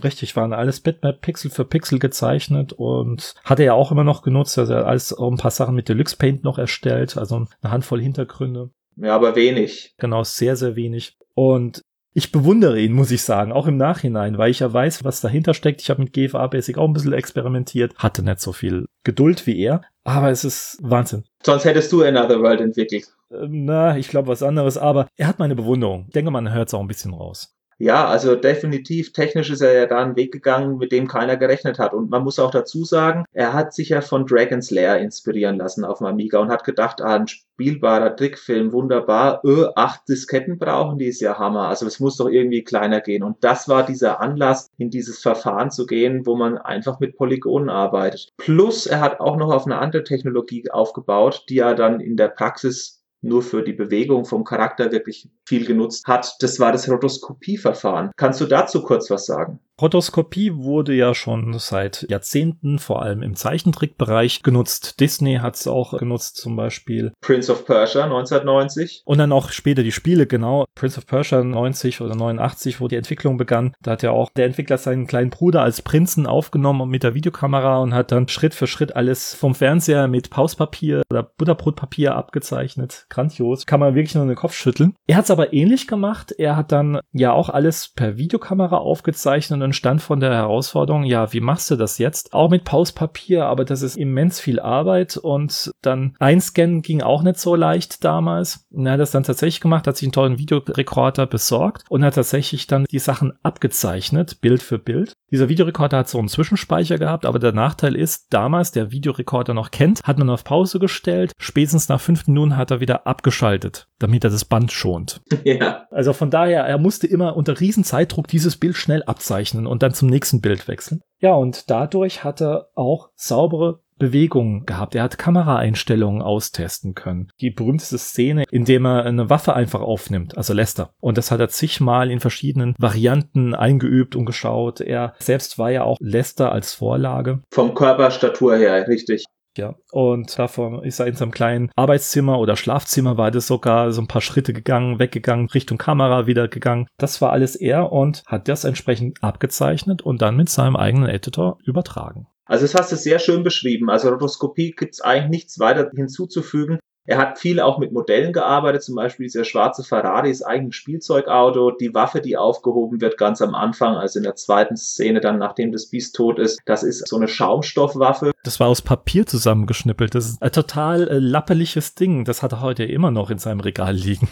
[0.03, 4.21] Richtig, waren alles Bitmap Pixel für Pixel gezeichnet und hat er ja auch immer noch
[4.21, 4.57] genutzt.
[4.57, 7.71] Also er hat alles auch ein paar Sachen mit Deluxe Paint noch erstellt, also eine
[7.71, 8.69] Handvoll Hintergründe.
[8.95, 9.93] Ja, aber wenig.
[9.97, 11.17] Genau, sehr, sehr wenig.
[11.33, 11.81] Und
[12.13, 15.53] Ich bewundere ihn, muss ich sagen, auch im Nachhinein, weil ich ja weiß, was dahinter
[15.53, 15.81] steckt.
[15.81, 19.57] Ich habe mit GFA Basic auch ein bisschen experimentiert, hatte nicht so viel Geduld wie
[19.61, 21.23] er, aber es ist Wahnsinn.
[21.41, 23.05] Sonst hättest du Another World entwickelt.
[23.31, 26.03] Ähm, na, ich glaube was anderes, aber er hat meine Bewunderung.
[26.07, 27.55] Ich denke, man hört es auch ein bisschen raus.
[27.81, 31.79] Ja, also definitiv, technisch ist er ja da einen Weg gegangen, mit dem keiner gerechnet
[31.79, 31.95] hat.
[31.95, 35.83] Und man muss auch dazu sagen, er hat sich ja von Dragon's Lair inspirieren lassen
[35.83, 40.99] auf dem Amiga und hat gedacht, ah, ein spielbarer Trickfilm, wunderbar, öh, acht Disketten brauchen
[40.99, 41.69] die, ist ja Hammer.
[41.69, 43.23] Also es muss doch irgendwie kleiner gehen.
[43.23, 47.69] Und das war dieser Anlass, in dieses Verfahren zu gehen, wo man einfach mit Polygonen
[47.69, 48.29] arbeitet.
[48.37, 52.27] Plus, er hat auch noch auf eine andere Technologie aufgebaut, die er dann in der
[52.27, 56.35] Praxis nur für die Bewegung vom Charakter wirklich viel genutzt hat.
[56.39, 58.11] Das war das Rotoskopieverfahren.
[58.15, 59.59] Kannst du dazu kurz was sagen?
[59.81, 64.99] Rotoskopie wurde ja schon seit Jahrzehnten, vor allem im Zeichentrickbereich, genutzt.
[64.99, 67.13] Disney hat es auch genutzt, zum Beispiel.
[67.19, 69.01] Prince of Persia 1990.
[69.05, 70.65] Und dann auch später die Spiele, genau.
[70.75, 73.73] Prince of Persia 90 oder 89, wo die Entwicklung begann.
[73.81, 77.79] Da hat ja auch der Entwickler seinen kleinen Bruder als Prinzen aufgenommen mit der Videokamera
[77.79, 83.07] und hat dann Schritt für Schritt alles vom Fernseher mit Pauspapier oder Butterbrotpapier abgezeichnet.
[83.11, 83.65] Grandios.
[83.67, 84.95] Kann man wirklich nur den Kopf schütteln.
[85.05, 86.31] Er hat es aber ähnlich gemacht.
[86.31, 91.31] Er hat dann ja auch alles per Videokamera aufgezeichnet und stand von der Herausforderung, ja,
[91.33, 92.33] wie machst du das jetzt?
[92.33, 97.39] Auch mit Pauspapier, aber das ist immens viel Arbeit und dann einscannen ging auch nicht
[97.39, 98.65] so leicht damals.
[98.75, 102.85] Hat das dann tatsächlich gemacht, hat sich einen tollen Videorekorder besorgt und hat tatsächlich dann
[102.89, 105.13] die Sachen abgezeichnet, Bild für Bild.
[105.31, 109.71] Dieser Videorekorder hat so einen Zwischenspeicher gehabt, aber der Nachteil ist, damals der Videorekorder noch
[109.71, 114.23] kennt, hat man auf Pause gestellt, spätestens nach fünf Minuten hat er wieder abgeschaltet, damit
[114.23, 115.21] er das Band schont.
[115.43, 115.87] Ja.
[115.89, 120.07] Also von daher, er musste immer unter Riesenzeitdruck dieses Bild schnell abzeichnen und dann zum
[120.07, 121.01] nächsten Bild wechseln.
[121.19, 124.95] Ja, und dadurch hat er auch saubere Bewegungen gehabt.
[124.95, 127.29] Er hat Kameraeinstellungen austesten können.
[127.39, 130.95] Die berühmteste Szene, in dem er eine Waffe einfach aufnimmt, also Lester.
[130.99, 134.81] Und das hat er zigmal in verschiedenen Varianten eingeübt und geschaut.
[134.81, 137.43] Er selbst war ja auch Lester als Vorlage.
[137.51, 139.25] Vom Körperstatur her, richtig.
[139.57, 144.01] Ja, und davon ist er in seinem kleinen Arbeitszimmer oder Schlafzimmer war das sogar so
[144.01, 146.87] ein paar Schritte gegangen, weggegangen, Richtung Kamera wieder gegangen.
[146.97, 151.57] Das war alles er und hat das entsprechend abgezeichnet und dann mit seinem eigenen Editor
[151.65, 152.27] übertragen.
[152.45, 153.89] Also das hast du sehr schön beschrieben.
[153.89, 156.79] Also Rotoskopie gibt es eigentlich nichts weiter hinzuzufügen.
[157.05, 161.71] Er hat viel auch mit Modellen gearbeitet, zum Beispiel dieser schwarze Ferrari ist eigentlich Spielzeugauto.
[161.71, 165.71] Die Waffe, die aufgehoben wird ganz am Anfang, also in der zweiten Szene, dann nachdem
[165.71, 168.31] das Biest tot ist, das ist so eine Schaumstoffwaffe.
[168.43, 170.13] Das war aus Papier zusammengeschnippelt.
[170.13, 172.25] Das ist ein total äh, lappeliges Ding.
[172.25, 174.27] Das hat er heute immer noch in seinem Regal liegen.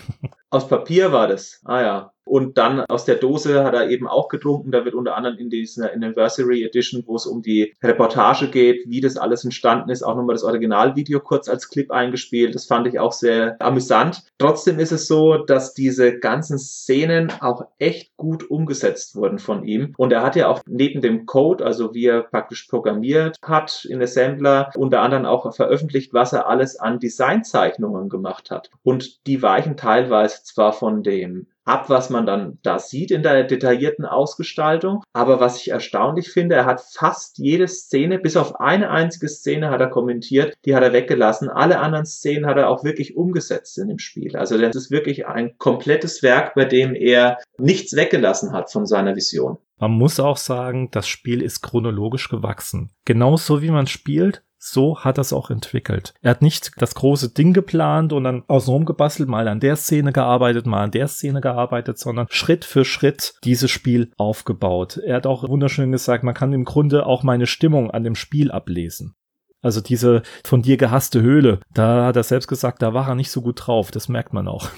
[0.51, 1.61] Aus Papier war das.
[1.65, 2.13] Ah ja.
[2.29, 4.71] Und dann aus der Dose hat er eben auch getrunken.
[4.71, 9.01] Da wird unter anderem in dieser Anniversary Edition, wo es um die Reportage geht, wie
[9.01, 12.53] das alles entstanden ist, auch nochmal das Originalvideo kurz als Clip eingespielt.
[12.53, 14.25] Das fand ich auch sehr amüsant.
[14.37, 19.95] Trotzdem ist es so, dass diese ganzen Szenen auch echt gut umgesetzt wurden von ihm.
[19.97, 24.03] Und er hat ja auch neben dem Code, also wie er praktisch programmiert hat in
[24.03, 28.69] Assembler, unter anderem auch veröffentlicht, was er alles an Designzeichnungen gemacht hat.
[28.83, 33.43] Und die weichen teilweise zwar von dem ab, was man dann da sieht in der
[33.43, 35.03] detaillierten Ausgestaltung.
[35.13, 39.69] Aber was ich erstaunlich finde, er hat fast jede Szene, bis auf eine einzige Szene
[39.69, 41.49] hat er kommentiert, die hat er weggelassen.
[41.49, 44.35] Alle anderen Szenen hat er auch wirklich umgesetzt in dem Spiel.
[44.35, 49.15] Also das ist wirklich ein komplettes Werk, bei dem er nichts weggelassen hat von seiner
[49.15, 49.57] Vision.
[49.79, 52.91] Man muss auch sagen, das Spiel ist chronologisch gewachsen.
[53.05, 56.13] Genauso wie man spielt, so hat er es auch entwickelt.
[56.21, 60.11] Er hat nicht das große Ding geplant und dann außenrum gebastelt, mal an der Szene
[60.11, 64.97] gearbeitet, mal an der Szene gearbeitet, sondern Schritt für Schritt dieses Spiel aufgebaut.
[64.97, 68.51] Er hat auch wunderschön gesagt, man kann im Grunde auch meine Stimmung an dem Spiel
[68.51, 69.15] ablesen.
[69.61, 73.31] Also diese von dir gehasste Höhle, da hat er selbst gesagt, da war er nicht
[73.31, 74.69] so gut drauf, das merkt man auch.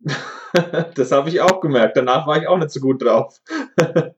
[0.94, 1.96] das habe ich auch gemerkt.
[1.96, 3.40] Danach war ich auch nicht so gut drauf.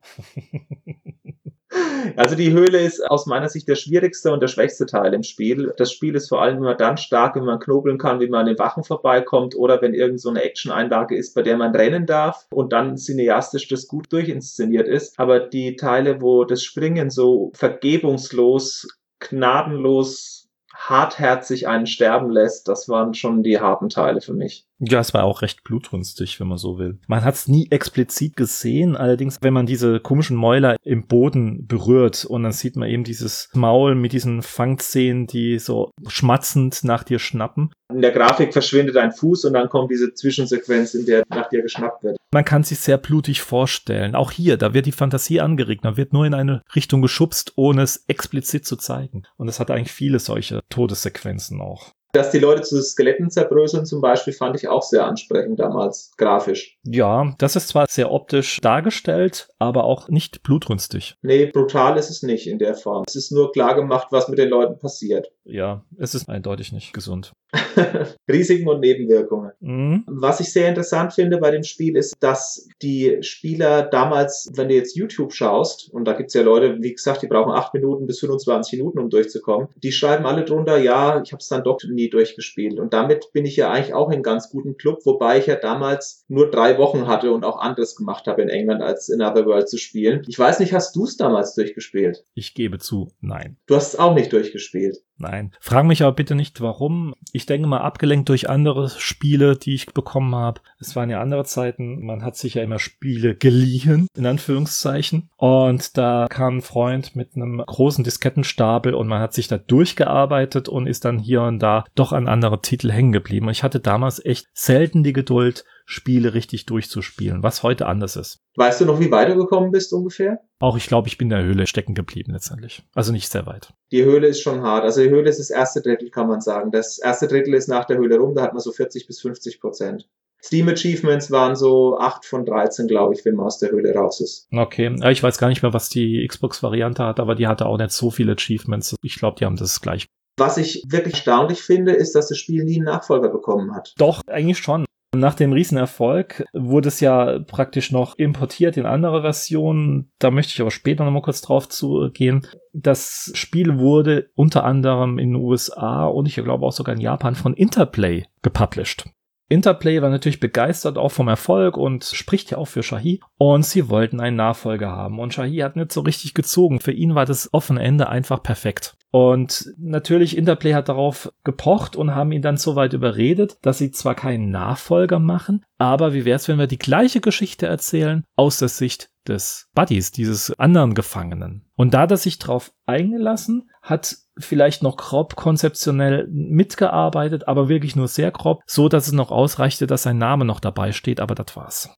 [2.16, 5.72] Also die Höhle ist aus meiner Sicht der schwierigste und der schwächste Teil im Spiel.
[5.77, 8.47] Das Spiel ist vor allem immer dann stark, wenn man knobeln kann, wie man an
[8.47, 12.47] den Wachen vorbeikommt oder wenn irgend so eine Action-Einlage ist, bei der man rennen darf
[12.51, 15.18] und dann cineastisch das gut durchinszeniert ist.
[15.18, 23.14] Aber die Teile, wo das Springen so vergebungslos, gnadenlos hartherzig einen sterben lässt, das waren
[23.14, 24.66] schon die harten Teile für mich.
[24.79, 26.99] Ja, es war auch recht blutrünstig, wenn man so will.
[27.07, 32.24] Man hat es nie explizit gesehen, allerdings, wenn man diese komischen Mäuler im Boden berührt
[32.27, 37.18] und dann sieht man eben dieses Maul mit diesen Fangzähnen, die so schmatzend nach dir
[37.18, 37.72] schnappen.
[37.89, 41.62] In der Grafik verschwindet ein Fuß und dann kommt diese Zwischensequenz, in der nach dir
[41.62, 42.16] geschnappt wird.
[42.33, 44.14] Man kann sich sehr blutig vorstellen.
[44.14, 47.83] Auch hier, da wird die Fantasie angeregt, da wird nur in eine Richtung geschubst, ohne
[47.83, 49.22] es explizit zu zeigen.
[49.37, 51.93] Und es hat eigentlich viele solche Todessequenzen auch.
[52.17, 56.79] Dass die Leute zu Skeletten zerbröseln zum Beispiel, fand ich auch sehr ansprechend damals, grafisch.
[56.83, 61.17] Ja, das ist zwar sehr optisch dargestellt, aber auch nicht blutrünstig.
[61.21, 63.05] Nee, brutal ist es nicht in der Form.
[63.07, 65.31] Es ist nur klar gemacht, was mit den Leuten passiert.
[65.45, 67.33] Ja, es ist eindeutig nicht gesund.
[68.31, 69.53] Risiken und Nebenwirkungen.
[69.61, 70.05] Mhm.
[70.07, 74.75] Was ich sehr interessant finde bei dem Spiel ist, dass die Spieler damals, wenn du
[74.75, 78.21] jetzt YouTube schaust, und da gibt's ja Leute, wie gesagt, die brauchen acht Minuten bis
[78.21, 82.09] 25 Minuten, um durchzukommen, die schreiben alle drunter, ja, ich habe es dann doch nie
[82.09, 82.79] durchgespielt.
[82.79, 86.25] Und damit bin ich ja eigentlich auch in ganz guten Club, wobei ich ja damals
[86.29, 89.79] nur drei Wochen hatte und auch anderes gemacht habe in England, als in Otherworld zu
[89.79, 90.23] spielen.
[90.27, 92.25] Ich weiß nicht, hast du es damals durchgespielt?
[92.35, 93.57] Ich gebe zu, nein.
[93.67, 95.03] Du hast es auch nicht durchgespielt.
[95.19, 95.53] Nein.
[95.61, 97.14] Frag mich aber bitte nicht, warum.
[97.33, 100.61] Ich denke mal, abgelenkt durch andere Spiele, die ich bekommen habe.
[100.79, 102.05] Es waren ja andere Zeiten.
[102.05, 105.31] Man hat sich ja immer Spiele geliehen, in Anführungszeichen.
[105.37, 110.69] Und da kam ein Freund mit einem großen Diskettenstapel und man hat sich da durchgearbeitet
[110.69, 113.47] und ist dann hier und da doch an andere Titel hängen geblieben.
[113.47, 118.41] Und ich hatte damals echt selten die Geduld, Spiele richtig durchzuspielen, was heute anders ist.
[118.57, 120.41] Weißt du noch, wie weit du gekommen bist ungefähr?
[120.59, 122.82] Auch ich glaube, ich bin in der Höhle stecken geblieben letztendlich.
[122.95, 123.72] Also nicht sehr weit.
[123.93, 124.82] Die Höhle ist schon hart.
[124.82, 126.72] Also die Höhle ist das erste Drittel, kann man sagen.
[126.72, 129.61] Das erste Drittel ist nach der Höhle rum, da hat man so 40 bis 50
[129.61, 130.09] Prozent.
[130.43, 134.20] Steam Achievements waren so 8 von 13, glaube ich, wenn man aus der Höhle raus
[134.20, 134.49] ist.
[134.53, 137.91] Okay, ich weiß gar nicht mehr, was die Xbox-Variante hat, aber die hatte auch nicht
[137.91, 138.95] so viele Achievements.
[139.03, 140.07] Ich glaube, die haben das gleich.
[140.39, 143.95] Was ich wirklich erstaunlich finde, ist, dass das Spiel nie einen Nachfolger bekommen hat.
[143.97, 144.84] Doch, eigentlich schon.
[145.19, 150.11] Nach dem Riesenerfolg wurde es ja praktisch noch importiert in andere Versionen.
[150.19, 152.47] Da möchte ich aber später nochmal kurz drauf zugehen.
[152.73, 157.35] Das Spiel wurde unter anderem in den USA und ich glaube auch sogar in Japan
[157.35, 159.05] von Interplay gepublished.
[159.49, 163.21] Interplay war natürlich begeistert auch vom Erfolg und spricht ja auch für Shahi.
[163.39, 165.21] Und sie wollten einen Nachfolger haben.
[165.21, 166.81] Und Shahi hat nicht so richtig gezogen.
[166.81, 168.97] Für ihn war das offene Ende einfach perfekt.
[169.11, 173.91] Und natürlich, Interplay hat darauf gepocht und haben ihn dann so weit überredet, dass sie
[173.91, 178.59] zwar keinen Nachfolger machen, aber wie wäre es, wenn wir die gleiche Geschichte erzählen aus
[178.59, 181.65] der Sicht des Buddies, dieses anderen Gefangenen.
[181.77, 187.97] Und da hat er sich drauf eingelassen, hat vielleicht noch grob konzeptionell mitgearbeitet, aber wirklich
[187.97, 191.34] nur sehr grob, so dass es noch ausreichte, dass sein Name noch dabei steht, aber
[191.34, 191.89] das war's.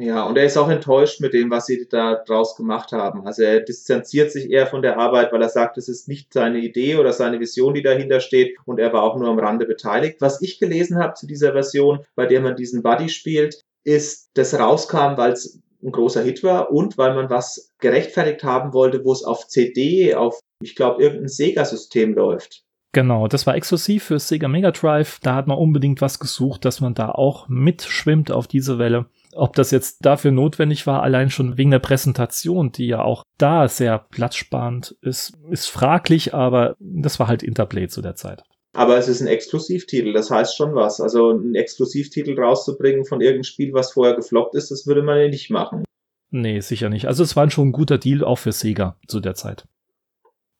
[0.00, 3.26] Ja, und er ist auch enttäuscht mit dem, was sie da draus gemacht haben.
[3.26, 6.58] Also er distanziert sich eher von der Arbeit, weil er sagt, es ist nicht seine
[6.58, 10.20] Idee oder seine Vision, die dahinter steht und er war auch nur am Rande beteiligt.
[10.20, 14.56] Was ich gelesen habe zu dieser Version, bei der man diesen Buddy spielt, ist, das
[14.58, 19.12] rauskam, weil es ein großer Hit war und weil man was gerechtfertigt haben wollte, wo
[19.12, 22.64] es auf CD, auf, ich glaube, irgendein Sega-System läuft.
[22.92, 25.20] Genau, das war exklusiv für Sega Mega Drive.
[25.22, 29.06] Da hat man unbedingt was gesucht, dass man da auch mitschwimmt auf diese Welle.
[29.34, 33.68] Ob das jetzt dafür notwendig war, allein schon wegen der Präsentation, die ja auch da
[33.68, 38.42] sehr platzsparend ist, ist fraglich, aber das war halt Interplay zu der Zeit.
[38.74, 41.00] Aber es ist ein Exklusivtitel, das heißt schon was.
[41.00, 45.28] Also einen Exklusivtitel rauszubringen von irgendeinem Spiel, was vorher gefloppt ist, das würde man ja
[45.28, 45.84] nicht machen.
[46.30, 47.06] Nee, sicher nicht.
[47.06, 49.66] Also es war schon ein guter Deal auch für Sega zu der Zeit.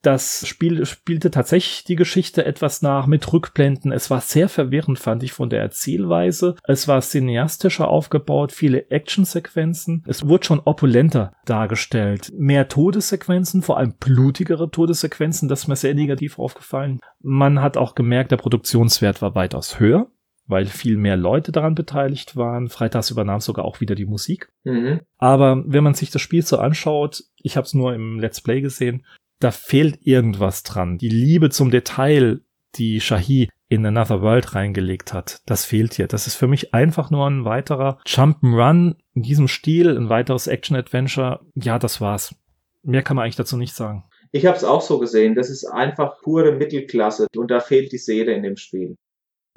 [0.02, 3.90] Das Spiel spielte tatsächlich die Geschichte etwas nach mit Rückblenden.
[3.90, 6.54] Es war sehr verwirrend, fand ich, von der Erzählweise.
[6.64, 10.04] Es war cineastischer aufgebaut, viele Actionsequenzen.
[10.06, 12.32] Es wurde schon opulenter dargestellt.
[12.36, 17.00] Mehr Todessequenzen, vor allem blutigere Todessequenzen, das ist mir sehr negativ aufgefallen.
[17.20, 20.08] Man hat auch gemerkt, der Produktionswert war weitaus höher
[20.48, 22.68] weil viel mehr Leute daran beteiligt waren.
[22.68, 24.50] Freitags übernahm sogar auch wieder die Musik.
[24.64, 25.02] Mhm.
[25.18, 28.62] Aber wenn man sich das Spiel so anschaut, ich habe es nur im Let's Play
[28.62, 29.04] gesehen,
[29.40, 30.98] da fehlt irgendwas dran.
[30.98, 32.40] Die Liebe zum Detail,
[32.74, 36.06] die Shahi in Another World reingelegt hat, das fehlt hier.
[36.06, 41.40] Das ist für mich einfach nur ein weiterer Jump'n'Run in diesem Stil, ein weiteres Action-Adventure.
[41.54, 42.34] Ja, das war's.
[42.82, 44.04] Mehr kann man eigentlich dazu nicht sagen.
[44.32, 45.34] Ich habe es auch so gesehen.
[45.34, 48.96] Das ist einfach pure Mittelklasse und da fehlt die Seele in dem Spiel.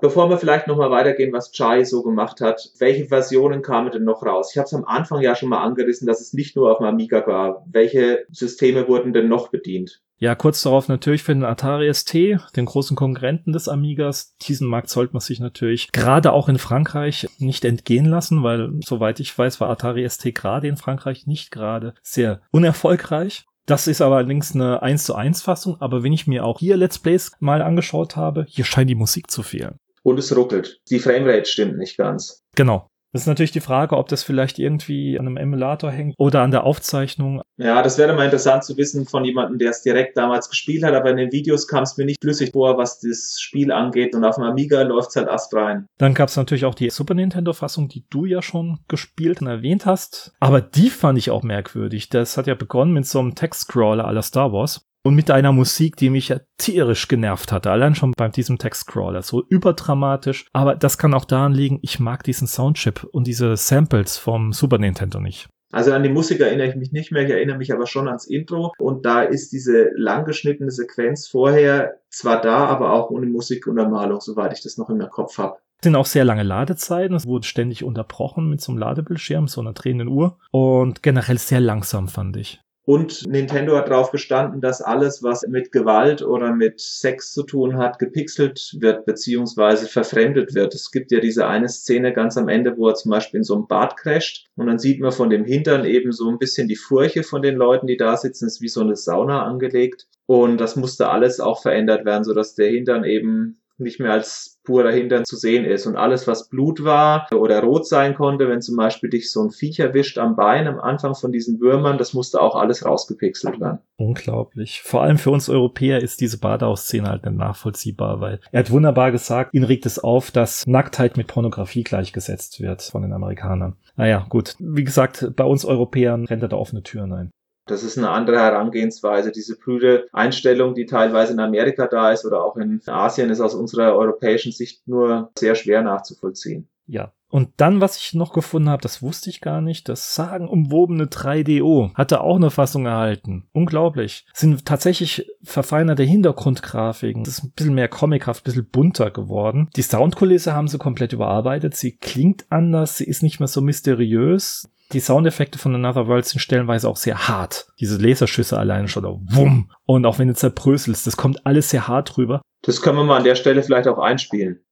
[0.01, 4.25] Bevor wir vielleicht nochmal weitergehen, was Chai so gemacht hat, welche Versionen kamen denn noch
[4.25, 4.49] raus?
[4.51, 6.87] Ich habe es am Anfang ja schon mal angerissen, dass es nicht nur auf dem
[6.87, 7.63] Amiga war.
[7.71, 10.01] Welche Systeme wurden denn noch bedient?
[10.17, 14.35] Ja, kurz darauf natürlich für den Atari ST, den großen Konkurrenten des Amigas.
[14.41, 19.19] Diesen Markt sollte man sich natürlich gerade auch in Frankreich nicht entgehen lassen, weil soweit
[19.19, 23.45] ich weiß, war Atari ST gerade in Frankreich nicht gerade sehr unerfolgreich.
[23.67, 26.75] Das ist aber allerdings eine 1 zu 1 Fassung, aber wenn ich mir auch hier
[26.75, 30.79] Let's Plays mal angeschaut habe, hier scheint die Musik zu fehlen und es ruckelt.
[30.89, 32.43] Die Framerate stimmt nicht ganz.
[32.55, 32.87] Genau.
[33.13, 36.51] Das ist natürlich die Frage, ob das vielleicht irgendwie an einem Emulator hängt oder an
[36.51, 37.41] der Aufzeichnung.
[37.57, 40.93] Ja, das wäre mal interessant zu wissen von jemandem, der es direkt damals gespielt hat,
[40.93, 44.23] aber in den Videos kam es mir nicht flüssig vor, was das Spiel angeht und
[44.23, 45.87] auf dem Amiga läuft es halt astrein.
[45.97, 49.85] Dann gab es natürlich auch die Super Nintendo-Fassung, die du ja schon gespielt und erwähnt
[49.85, 52.07] hast, aber die fand ich auch merkwürdig.
[52.07, 54.85] Das hat ja begonnen mit so einem Text-Scroller aller Star Wars.
[55.03, 59.21] Und mit einer Musik, die mich ja tierisch genervt hatte, allein schon bei diesem Textcrawler,
[59.21, 64.17] so überdramatisch, aber das kann auch daran liegen, ich mag diesen Soundchip und diese Samples
[64.17, 65.49] vom Super Nintendo nicht.
[65.73, 68.27] Also an die Musik erinnere ich mich nicht mehr, ich erinnere mich aber schon ans
[68.27, 74.51] Intro und da ist diese langgeschnittene Sequenz vorher zwar da, aber auch ohne Musikuntermalung, soweit
[74.53, 77.15] ich das noch im Kopf habe sind auch sehr lange Ladezeiten.
[77.15, 80.37] Es wurde ständig unterbrochen mit so einem Ladebildschirm, so einer drehenden Uhr.
[80.51, 82.61] Und generell sehr langsam, fand ich.
[82.83, 87.77] Und Nintendo hat darauf bestanden, dass alles, was mit Gewalt oder mit Sex zu tun
[87.77, 90.73] hat, gepixelt wird beziehungsweise verfremdet wird.
[90.73, 93.53] Es gibt ja diese eine Szene ganz am Ende, wo er zum Beispiel in so
[93.53, 96.75] einem Bad crasht und dann sieht man von dem Hintern eben so ein bisschen die
[96.75, 98.47] Furche von den Leuten, die da sitzen.
[98.47, 100.07] Es ist wie so eine Sauna angelegt.
[100.25, 104.91] Und das musste alles auch verändert werden, sodass der Hintern eben nicht mehr als purer
[104.91, 105.85] Hintern zu sehen ist.
[105.85, 109.51] Und alles, was Blut war oder rot sein konnte, wenn zum Beispiel dich so ein
[109.51, 113.79] Viech erwischt am Bein am Anfang von diesen Würmern, das musste auch alles rausgepixelt werden.
[113.97, 114.81] Unglaublich.
[114.81, 119.11] Vor allem für uns Europäer ist diese Badeausszene halt nicht nachvollziehbar, weil er hat wunderbar
[119.11, 123.75] gesagt, ihn regt es auf, dass Nacktheit mit Pornografie gleichgesetzt wird von den Amerikanern.
[123.95, 124.55] Naja, gut.
[124.59, 127.31] Wie gesagt, bei uns Europäern rennt er da offene Türen ein.
[127.65, 129.31] Das ist eine andere Herangehensweise.
[129.31, 133.55] Diese prüde Einstellung, die teilweise in Amerika da ist oder auch in Asien, ist aus
[133.55, 136.67] unserer europäischen Sicht nur sehr schwer nachzuvollziehen.
[136.87, 141.05] Ja, und dann, was ich noch gefunden habe, das wusste ich gar nicht, das sagenumwobene
[141.05, 143.47] 3DO hatte auch eine Fassung erhalten.
[143.53, 144.25] Unglaublich.
[144.33, 147.23] sind tatsächlich verfeinerte Hintergrundgrafiken.
[147.23, 149.69] Das ist ein bisschen mehr comichaft, ein bisschen bunter geworden.
[149.77, 151.73] Die Soundkulisse haben sie komplett überarbeitet.
[151.75, 154.69] Sie klingt anders, sie ist nicht mehr so mysteriös.
[154.93, 157.71] Die Soundeffekte von Another World sind stellenweise auch sehr hart.
[157.79, 159.71] Diese Laserschüsse alleine schon, oder wumm.
[159.85, 162.41] Und auch wenn du zerbröselst, das kommt alles sehr hart rüber.
[162.63, 164.65] Das können wir mal an der Stelle vielleicht auch einspielen.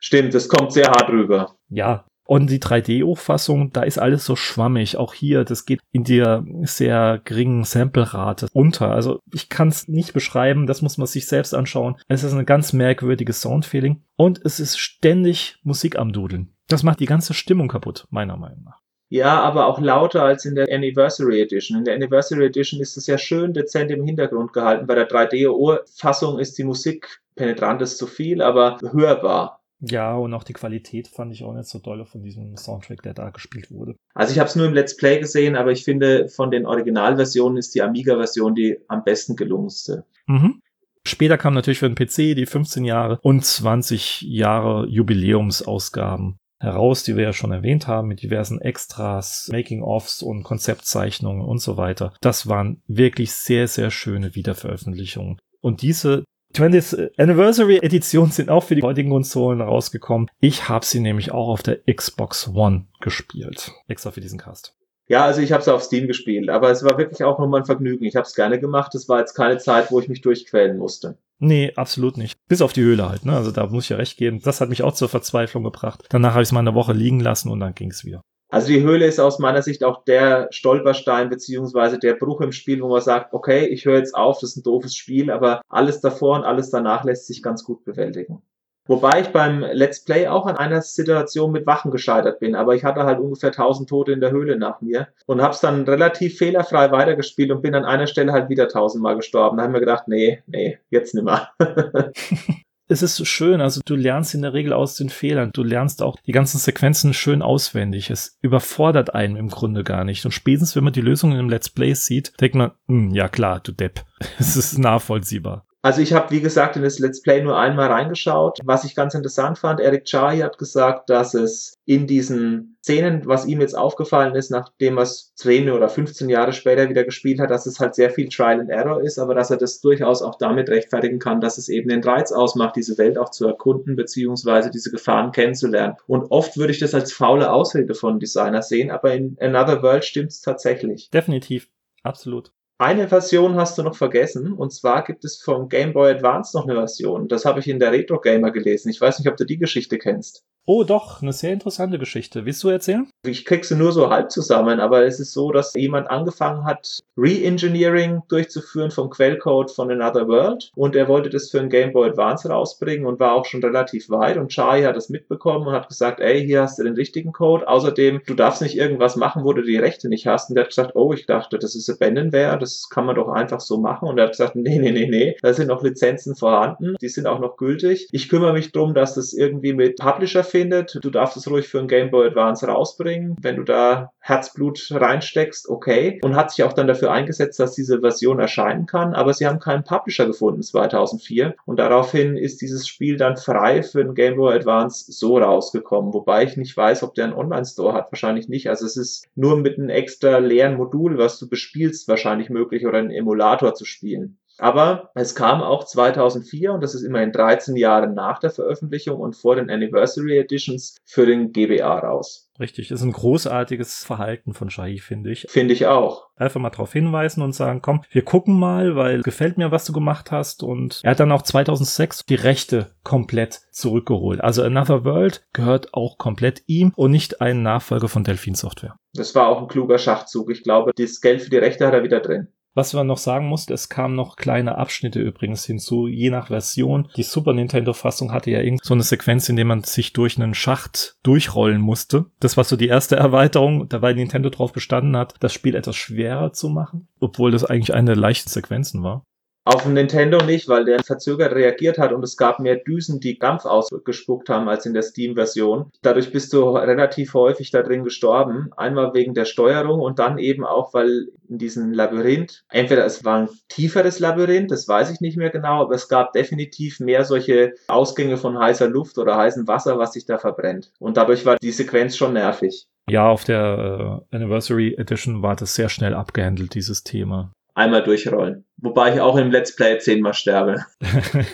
[0.00, 1.56] Stimmt, das kommt sehr hart rüber.
[1.68, 4.96] Ja, und die 3D-Hochfassung, da ist alles so schwammig.
[4.96, 8.90] Auch hier, das geht in der sehr geringen Samplerate unter.
[8.90, 11.96] Also ich kann es nicht beschreiben, das muss man sich selbst anschauen.
[12.08, 16.52] Es ist eine ganz merkwürdige Soundfeeling und es ist ständig Musik am Dudeln.
[16.68, 18.80] Das macht die ganze Stimmung kaputt, meiner Meinung nach.
[19.08, 21.78] Ja, aber auch lauter als in der Anniversary Edition.
[21.78, 24.88] In der Anniversary Edition ist es ja schön dezent im Hintergrund gehalten.
[24.88, 29.62] Bei der 3D-Fassung ist die Musik penetrant ist zu viel, aber hörbar.
[29.80, 33.14] Ja, und auch die Qualität fand ich auch nicht so doll von diesem Soundtrack, der
[33.14, 33.96] da gespielt wurde.
[34.14, 37.58] Also ich habe es nur im Let's Play gesehen, aber ich finde, von den Originalversionen
[37.58, 40.06] ist die Amiga-Version die am besten gelungenste.
[40.26, 40.62] Mhm.
[41.06, 47.16] Später kam natürlich für den PC die 15 Jahre und 20 Jahre Jubiläumsausgaben heraus, die
[47.16, 52.14] wir ja schon erwähnt haben, mit diversen Extras, Making-ofs und Konzeptzeichnungen und so weiter.
[52.20, 55.38] Das waren wirklich sehr, sehr schöne Wiederveröffentlichungen.
[55.60, 56.24] Und diese
[56.56, 60.30] 20th Anniversary Edition sind auch für die heutigen Konsolen rausgekommen.
[60.40, 63.72] Ich habe sie nämlich auch auf der Xbox One gespielt.
[63.88, 64.74] Extra für diesen Cast.
[65.08, 67.66] Ja, also ich habe es auf Steam gespielt, aber es war wirklich auch nochmal ein
[67.66, 68.04] Vergnügen.
[68.04, 68.94] Ich habe es gerne gemacht.
[68.94, 71.18] Es war jetzt keine Zeit, wo ich mich durchquälen musste.
[71.38, 72.34] Nee, absolut nicht.
[72.48, 73.36] Bis auf die Höhle halt, ne?
[73.36, 74.40] Also da muss ich ja recht geben.
[74.42, 76.06] Das hat mich auch zur Verzweiflung gebracht.
[76.08, 78.22] Danach habe ich es mal eine Woche liegen lassen und dann ging es wieder.
[78.56, 82.80] Also die Höhle ist aus meiner Sicht auch der Stolperstein beziehungsweise der Bruch im Spiel,
[82.80, 86.00] wo man sagt, okay, ich höre jetzt auf, das ist ein doofes Spiel, aber alles
[86.00, 88.40] davor und alles danach lässt sich ganz gut bewältigen.
[88.86, 92.82] Wobei ich beim Let's Play auch an einer Situation mit Wachen gescheitert bin, aber ich
[92.82, 96.90] hatte halt ungefähr 1000 Tote in der Höhle nach mir und hab's dann relativ fehlerfrei
[96.90, 99.58] weitergespielt und bin an einer Stelle halt wieder tausendmal gestorben.
[99.58, 101.50] Da haben wir gedacht, nee, nee, jetzt nimmer.
[102.88, 105.50] es ist schön, also du lernst in der Regel aus den Fehlern.
[105.52, 108.10] Du lernst auch die ganzen Sequenzen schön auswendig.
[108.10, 110.24] Es überfordert einen im Grunde gar nicht.
[110.24, 113.28] Und spätestens, wenn man die Lösung in einem Let's Play sieht, denkt man, hm, ja
[113.28, 114.04] klar, du Depp.
[114.38, 115.65] Es ist nachvollziehbar.
[115.86, 118.58] Also ich habe, wie gesagt, in das Let's Play nur einmal reingeschaut.
[118.64, 123.46] Was ich ganz interessant fand, Eric Chahi hat gesagt, dass es in diesen Szenen, was
[123.46, 127.50] ihm jetzt aufgefallen ist, nachdem er es 10 oder 15 Jahre später wieder gespielt hat,
[127.50, 130.38] dass es halt sehr viel Trial and Error ist, aber dass er das durchaus auch
[130.38, 134.72] damit rechtfertigen kann, dass es eben den Reiz ausmacht, diese Welt auch zu erkunden, beziehungsweise
[134.72, 135.94] diese Gefahren kennenzulernen.
[136.08, 140.04] Und oft würde ich das als faule Ausrede von Designers sehen, aber in Another World
[140.04, 141.10] stimmt es tatsächlich.
[141.10, 141.68] Definitiv.
[142.02, 142.55] Absolut.
[142.78, 146.64] Eine Version hast du noch vergessen, und zwar gibt es vom Game Boy Advance noch
[146.64, 147.26] eine Version.
[147.26, 148.90] Das habe ich in der Retro Gamer gelesen.
[148.90, 150.44] Ich weiß nicht, ob du die Geschichte kennst.
[150.68, 152.44] Oh, doch, eine sehr interessante Geschichte.
[152.44, 153.08] Willst du erzählen?
[153.24, 157.04] Ich krieg sie nur so halb zusammen, aber es ist so, dass jemand angefangen hat,
[157.16, 162.08] Re-Engineering durchzuführen vom Quellcode von Another World und er wollte das für ein Game Boy
[162.08, 165.88] Advance rausbringen und war auch schon relativ weit und Charlie hat das mitbekommen und hat
[165.88, 167.68] gesagt, ey, hier hast du den richtigen Code.
[167.68, 170.50] Außerdem, du darfst nicht irgendwas machen, wo du die Rechte nicht hast.
[170.50, 173.60] Und der hat gesagt, oh, ich dachte, das ist Abandonware, das kann man doch einfach
[173.60, 174.08] so machen.
[174.08, 177.28] Und er hat gesagt, nee, nee, nee, nee, da sind noch Lizenzen vorhanden, die sind
[177.28, 178.08] auch noch gültig.
[178.10, 181.80] Ich kümmere mich drum, dass das irgendwie mit Publisher findet, du darfst es ruhig für
[181.80, 183.36] ein Game Boy Advance rausbringen.
[183.42, 186.18] Wenn du da Herzblut reinsteckst, okay.
[186.22, 189.12] Und hat sich auch dann dafür eingesetzt, dass diese Version erscheinen kann.
[189.12, 191.54] Aber sie haben keinen Publisher gefunden 2004.
[191.66, 196.14] Und daraufhin ist dieses Spiel dann frei für ein Game Boy Advance so rausgekommen.
[196.14, 198.10] Wobei ich nicht weiß, ob der einen Online-Store hat.
[198.10, 198.70] Wahrscheinlich nicht.
[198.70, 202.98] Also es ist nur mit einem extra leeren Modul, was du bespielst, wahrscheinlich möglich oder
[202.98, 204.38] einen Emulator zu spielen.
[204.58, 209.36] Aber es kam auch 2004 und das ist immerhin 13 Jahre nach der Veröffentlichung und
[209.36, 212.46] vor den Anniversary Editions für den GBA raus.
[212.58, 215.46] Richtig, ist ein großartiges Verhalten von Shahi, finde ich.
[215.48, 216.28] Finde ich auch.
[216.36, 219.92] Einfach mal darauf hinweisen und sagen, komm, wir gucken mal, weil gefällt mir, was du
[219.92, 220.62] gemacht hast.
[220.62, 224.40] Und er hat dann auch 2006 die Rechte komplett zurückgeholt.
[224.40, 228.98] Also Another World gehört auch komplett ihm und nicht ein Nachfolger von Delphin Software.
[229.12, 230.50] Das war auch ein kluger Schachzug.
[230.50, 232.48] Ich glaube, das Geld für die Rechte hat er wieder drin.
[232.76, 237.08] Was man noch sagen muss, es kamen noch kleine Abschnitte übrigens hinzu, je nach Version.
[237.16, 240.52] Die Super Nintendo-Fassung hatte ja irgend so eine Sequenz, in der man sich durch einen
[240.52, 242.26] Schacht durchrollen musste.
[242.38, 245.96] Das war so die erste Erweiterung, da weil Nintendo drauf bestanden hat, das Spiel etwas
[245.96, 249.24] schwerer zu machen, obwohl das eigentlich eine leichte Sequenzen war.
[249.68, 253.64] Auf Nintendo nicht, weil der verzögert reagiert hat und es gab mehr Düsen, die Dampf
[253.64, 255.90] ausgespuckt haben als in der Steam-Version.
[256.02, 258.70] Dadurch bist du relativ häufig da drin gestorben.
[258.76, 263.38] Einmal wegen der Steuerung und dann eben auch, weil in diesem Labyrinth, entweder es war
[263.38, 267.74] ein tieferes Labyrinth, das weiß ich nicht mehr genau, aber es gab definitiv mehr solche
[267.88, 270.92] Ausgänge von heißer Luft oder heißem Wasser, was sich da verbrennt.
[271.00, 272.86] Und dadurch war die Sequenz schon nervig.
[273.10, 278.64] Ja, auf der äh, Anniversary Edition war das sehr schnell abgehandelt, dieses Thema einmal durchrollen.
[278.78, 280.84] Wobei ich auch im Let's Play zehnmal sterbe.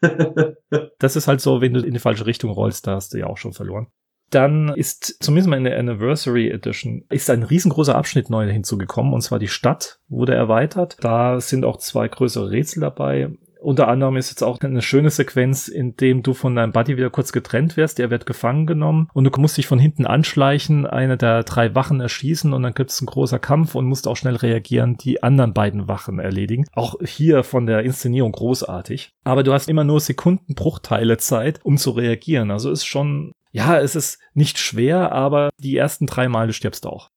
[0.98, 3.26] das ist halt so, wenn du in die falsche Richtung rollst, da hast du ja
[3.26, 3.88] auch schon verloren.
[4.30, 9.22] Dann ist zumindest mal in der Anniversary Edition ist ein riesengroßer Abschnitt neu hinzugekommen und
[9.22, 10.96] zwar die Stadt wurde erweitert.
[11.00, 13.30] Da sind auch zwei größere Rätsel dabei.
[13.60, 17.10] Unter anderem ist jetzt auch eine schöne Sequenz, in dem du von deinem Buddy wieder
[17.10, 17.98] kurz getrennt wirst.
[17.98, 22.00] Er wird gefangen genommen und du musst dich von hinten anschleichen, eine der drei Wachen
[22.00, 25.54] erschießen und dann gibt es einen großer Kampf und musst auch schnell reagieren, die anderen
[25.54, 26.66] beiden Wachen erledigen.
[26.72, 29.10] Auch hier von der Inszenierung großartig.
[29.24, 32.50] Aber du hast immer nur Sekundenbruchteile Zeit, um zu reagieren.
[32.50, 36.90] Also ist schon, ja, es ist nicht schwer, aber die ersten drei Male stirbst du
[36.90, 37.10] auch.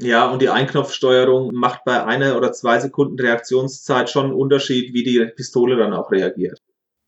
[0.00, 5.04] Ja, und die Einknopfsteuerung macht bei einer oder zwei Sekunden Reaktionszeit schon einen Unterschied, wie
[5.04, 6.60] die Pistole dann auch reagiert.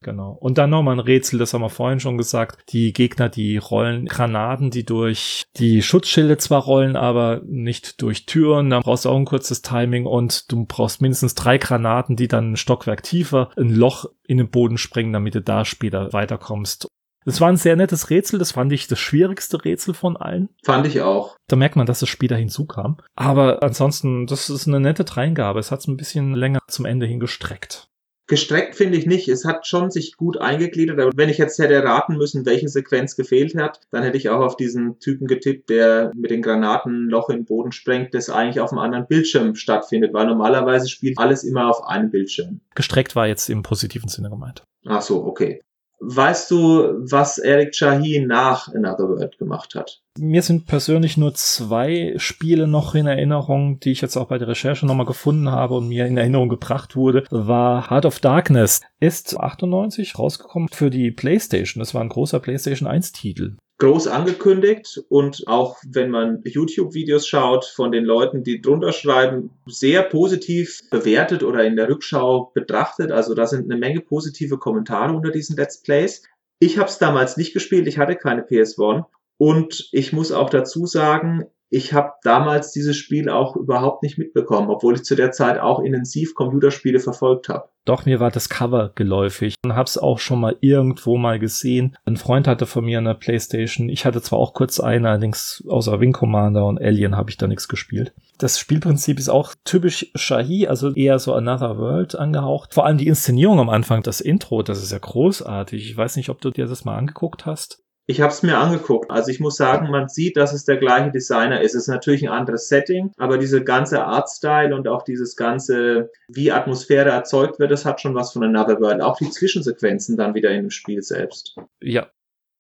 [0.02, 0.36] Genau.
[0.38, 2.62] Und dann nochmal ein Rätsel, das haben wir vorhin schon gesagt.
[2.68, 8.70] Die Gegner, die rollen Granaten, die durch die Schutzschilde zwar rollen, aber nicht durch Türen.
[8.70, 12.52] Da brauchst du auch ein kurzes Timing und du brauchst mindestens drei Granaten, die dann
[12.52, 16.86] ein Stockwerk tiefer ein Loch in den Boden sprengen, damit du da später weiterkommst.
[17.26, 18.38] Das war ein sehr nettes Rätsel.
[18.38, 20.48] Das fand ich das schwierigste Rätsel von allen.
[20.64, 21.36] Fand ich auch.
[21.48, 22.98] Da merkt man, dass es später hinzukam.
[23.16, 25.58] Aber ansonsten, das ist eine nette Dreingabe.
[25.58, 27.88] Es hat es ein bisschen länger zum Ende hin gestreckt.
[28.28, 29.28] Gestreckt finde ich nicht.
[29.28, 31.00] Es hat schon sich gut eingegliedert.
[31.00, 34.40] Aber wenn ich jetzt hätte raten müssen, welche Sequenz gefehlt hat, dann hätte ich auch
[34.40, 38.60] auf diesen Typen getippt, der mit den Granaten ein Loch im Boden sprengt, das eigentlich
[38.60, 40.12] auf einem anderen Bildschirm stattfindet.
[40.12, 42.60] Weil normalerweise spielt alles immer auf einem Bildschirm.
[42.74, 44.64] Gestreckt war jetzt im positiven Sinne gemeint.
[44.86, 45.60] Ach so, okay.
[45.98, 50.02] Weißt du, was Eric Chahi nach Another World gemacht hat?
[50.18, 54.48] Mir sind persönlich nur zwei Spiele noch in Erinnerung, die ich jetzt auch bei der
[54.48, 58.82] Recherche nochmal gefunden habe und mir in Erinnerung gebracht wurde, war Heart of Darkness.
[59.00, 61.80] Ist 98 rausgekommen für die PlayStation.
[61.80, 67.66] Das war ein großer PlayStation 1 Titel groß angekündigt und auch wenn man YouTube-Videos schaut
[67.66, 73.12] von den Leuten, die drunter schreiben, sehr positiv bewertet oder in der Rückschau betrachtet.
[73.12, 76.22] Also da sind eine Menge positive Kommentare unter diesen Let's Plays.
[76.58, 79.04] Ich habe es damals nicht gespielt, ich hatte keine PS1
[79.36, 84.70] und ich muss auch dazu sagen, ich habe damals dieses Spiel auch überhaupt nicht mitbekommen,
[84.70, 87.68] obwohl ich zu der Zeit auch intensiv Computerspiele verfolgt habe.
[87.84, 91.96] Doch, mir war das Cover geläufig und hab's auch schon mal irgendwo mal gesehen.
[92.04, 93.88] Ein Freund hatte von mir eine Playstation.
[93.88, 97.46] Ich hatte zwar auch kurz eine, allerdings außer Wing Commander und Alien habe ich da
[97.46, 98.12] nichts gespielt.
[98.38, 102.74] Das Spielprinzip ist auch typisch Shahi, also eher so Another World angehaucht.
[102.74, 105.88] Vor allem die Inszenierung am Anfang, das Intro, das ist ja großartig.
[105.88, 107.85] Ich weiß nicht, ob du dir das mal angeguckt hast.
[108.08, 109.10] Ich habe es mir angeguckt.
[109.10, 111.74] Also ich muss sagen, man sieht, dass es der gleiche Designer ist.
[111.74, 116.52] Es ist natürlich ein anderes Setting, aber diese ganze Artstyle und auch dieses ganze, wie
[116.52, 119.02] Atmosphäre erzeugt wird, das hat schon was von Another World.
[119.02, 121.56] Auch die Zwischensequenzen dann wieder in dem Spiel selbst.
[121.80, 122.06] Ja,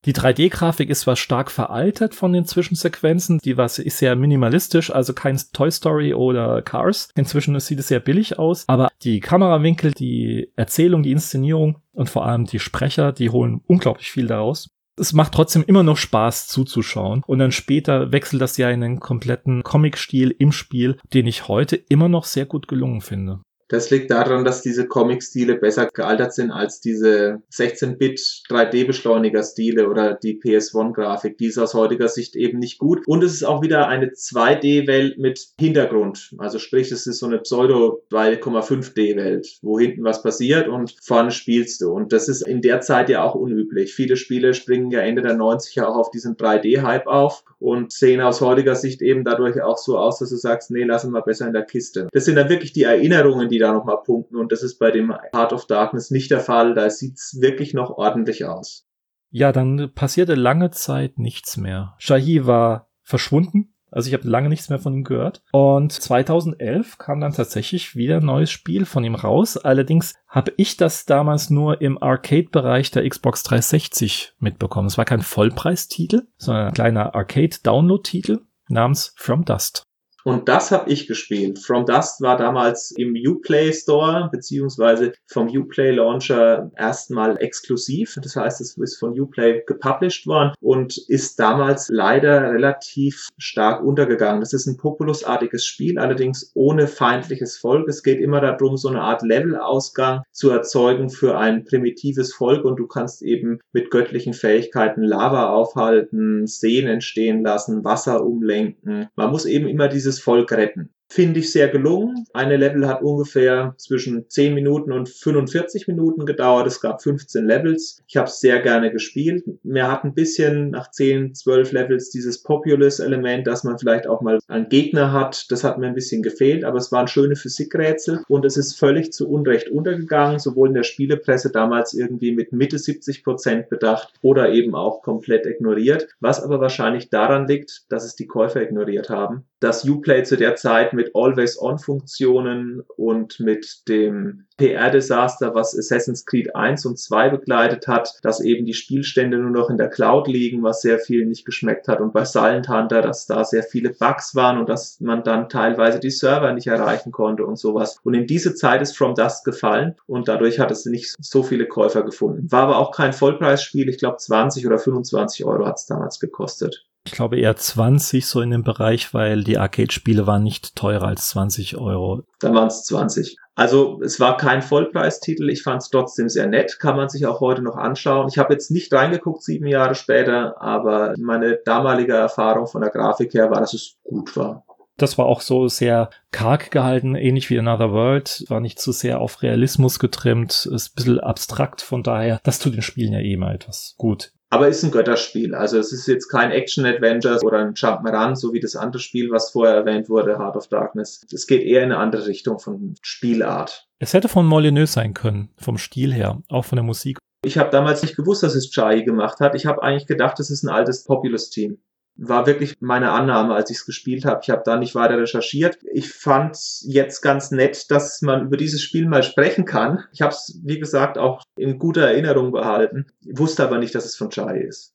[0.04, 5.12] die 3D-Grafik ist zwar stark veraltet von den Zwischensequenzen, die was ist sehr minimalistisch, also
[5.12, 7.08] kein Toy Story oder Cars.
[7.16, 12.26] Inzwischen sieht es sehr billig aus, aber die Kamerawinkel, die Erzählung, die Inszenierung und vor
[12.26, 17.22] allem die Sprecher, die holen unglaublich viel daraus es macht trotzdem immer noch Spaß zuzuschauen.
[17.26, 21.76] Und dann später wechselt das ja in einen kompletten Comic-Stil im Spiel, den ich heute
[21.76, 23.40] immer noch sehr gut gelungen finde.
[23.68, 30.40] Das liegt daran, dass diese Comic-Stile besser gealtert sind als diese 16-Bit 3D-Beschleuniger-Stile oder die
[30.40, 31.36] PS1-Grafik.
[31.38, 33.02] Die ist aus heutiger Sicht eben nicht gut.
[33.06, 36.34] Und es ist auch wieder eine 2D-Welt mit Hintergrund.
[36.38, 41.80] Also sprich, es ist so eine Pseudo 2,5D-Welt, wo hinten was passiert und vorne spielst
[41.80, 41.90] du.
[41.90, 43.94] Und das ist in der Zeit ja auch unüblich.
[43.94, 48.40] Viele Spiele springen ja Ende der 90er auch auf diesen 3D-Hype auf und sehen aus
[48.40, 51.52] heutiger Sicht eben dadurch auch so aus, dass du sagst, nee, lassen wir besser in
[51.52, 52.08] der Kiste.
[52.12, 55.12] Das sind dann wirklich die Erinnerungen, die da nochmal punkten und das ist bei dem
[55.34, 56.74] Heart of Darkness nicht der Fall.
[56.74, 58.86] Da sieht's wirklich noch ordentlich aus.
[59.30, 61.94] Ja, dann passierte lange Zeit nichts mehr.
[61.98, 63.72] Shahi war verschwunden.
[63.90, 65.42] Also ich habe lange nichts mehr von ihm gehört.
[65.52, 69.56] Und 2011 kam dann tatsächlich wieder ein neues Spiel von ihm raus.
[69.56, 74.88] Allerdings habe ich das damals nur im Arcade-Bereich der Xbox 360 mitbekommen.
[74.88, 79.85] Es war kein Vollpreistitel, sondern ein kleiner Arcade-Download-Titel namens From Dust.
[80.26, 81.60] Und das habe ich gespielt.
[81.60, 88.18] From Dust war damals im Uplay Store beziehungsweise vom Uplay Launcher erstmal exklusiv.
[88.20, 94.40] Das heißt, es ist von Uplay gepublished worden und ist damals leider relativ stark untergegangen.
[94.40, 97.88] Das ist ein Populus-artiges Spiel, allerdings ohne feindliches Volk.
[97.88, 102.80] Es geht immer darum, so eine Art Levelausgang zu erzeugen für ein primitives Volk und
[102.80, 109.06] du kannst eben mit göttlichen Fähigkeiten Lava aufhalten, Seen entstehen lassen, Wasser umlenken.
[109.14, 112.24] Man muss eben immer dieses dieses Volk retten finde ich sehr gelungen.
[112.32, 116.66] Eine Level hat ungefähr zwischen 10 Minuten und 45 Minuten gedauert.
[116.66, 118.02] Es gab 15 Levels.
[118.06, 119.44] Ich habe es sehr gerne gespielt.
[119.62, 124.38] Mir hat ein bisschen nach 10, 12 Levels dieses Populous-Element, dass man vielleicht auch mal
[124.48, 125.46] einen Gegner hat.
[125.50, 129.12] Das hat mir ein bisschen gefehlt, aber es waren schöne Physikrätsel und es ist völlig
[129.12, 134.50] zu Unrecht untergegangen, sowohl in der Spielepresse damals irgendwie mit Mitte 70 Prozent bedacht oder
[134.50, 139.44] eben auch komplett ignoriert, was aber wahrscheinlich daran liegt, dass es die Käufer ignoriert haben.
[139.60, 146.84] Dass Uplay zu der Zeit mit Always-On-Funktionen und mit dem PR-Desaster, was Assassin's Creed 1
[146.86, 150.82] und 2 begleitet hat, dass eben die Spielstände nur noch in der Cloud liegen, was
[150.82, 154.58] sehr viel nicht geschmeckt hat und bei Silent Hunter, dass da sehr viele Bugs waren
[154.58, 157.98] und dass man dann teilweise die Server nicht erreichen konnte und sowas.
[158.02, 161.66] Und in diese Zeit ist From Dust gefallen und dadurch hat es nicht so viele
[161.66, 162.50] Käufer gefunden.
[162.50, 166.86] War aber auch kein Vollpreisspiel, ich glaube 20 oder 25 Euro hat es damals gekostet.
[167.06, 171.28] Ich glaube eher 20 so in dem Bereich, weil die Arcade-Spiele waren nicht teurer als
[171.28, 172.24] 20 Euro.
[172.40, 173.36] Dann waren es 20.
[173.54, 177.40] Also es war kein Vollpreistitel, ich fand es trotzdem sehr nett, kann man sich auch
[177.40, 178.28] heute noch anschauen.
[178.28, 183.32] Ich habe jetzt nicht reingeguckt sieben Jahre später, aber meine damalige Erfahrung von der Grafik
[183.32, 184.64] her war, dass es gut war.
[184.98, 189.20] Das war auch so sehr karg gehalten, ähnlich wie Another World, war nicht zu sehr
[189.20, 193.36] auf Realismus getrimmt, ist ein bisschen abstrakt, von daher, das tut den Spielen ja eh
[193.36, 195.54] mal etwas gut aber ist ein Götterspiel.
[195.54, 199.50] Also es ist jetzt kein Action-Adventure oder ein Jump'n'Run, so wie das andere Spiel, was
[199.50, 201.26] vorher erwähnt wurde, Heart of Darkness.
[201.32, 203.88] Es geht eher in eine andere Richtung von Spielart.
[203.98, 207.18] Es hätte von Molyneux sein können, vom Stil her, auch von der Musik.
[207.44, 209.54] Ich habe damals nicht gewusst, dass es Chai gemacht hat.
[209.54, 211.78] Ich habe eigentlich gedacht, es ist ein altes Populous-Team
[212.16, 214.40] war wirklich meine Annahme, als ich es gespielt habe.
[214.42, 215.78] Ich habe da nicht weiter recherchiert.
[215.92, 220.04] Ich fand jetzt ganz nett, dass man über dieses Spiel mal sprechen kann.
[220.12, 223.06] Ich habe es, wie gesagt, auch in guter Erinnerung behalten.
[223.24, 224.92] Wusste aber nicht, dass es von Chai ist.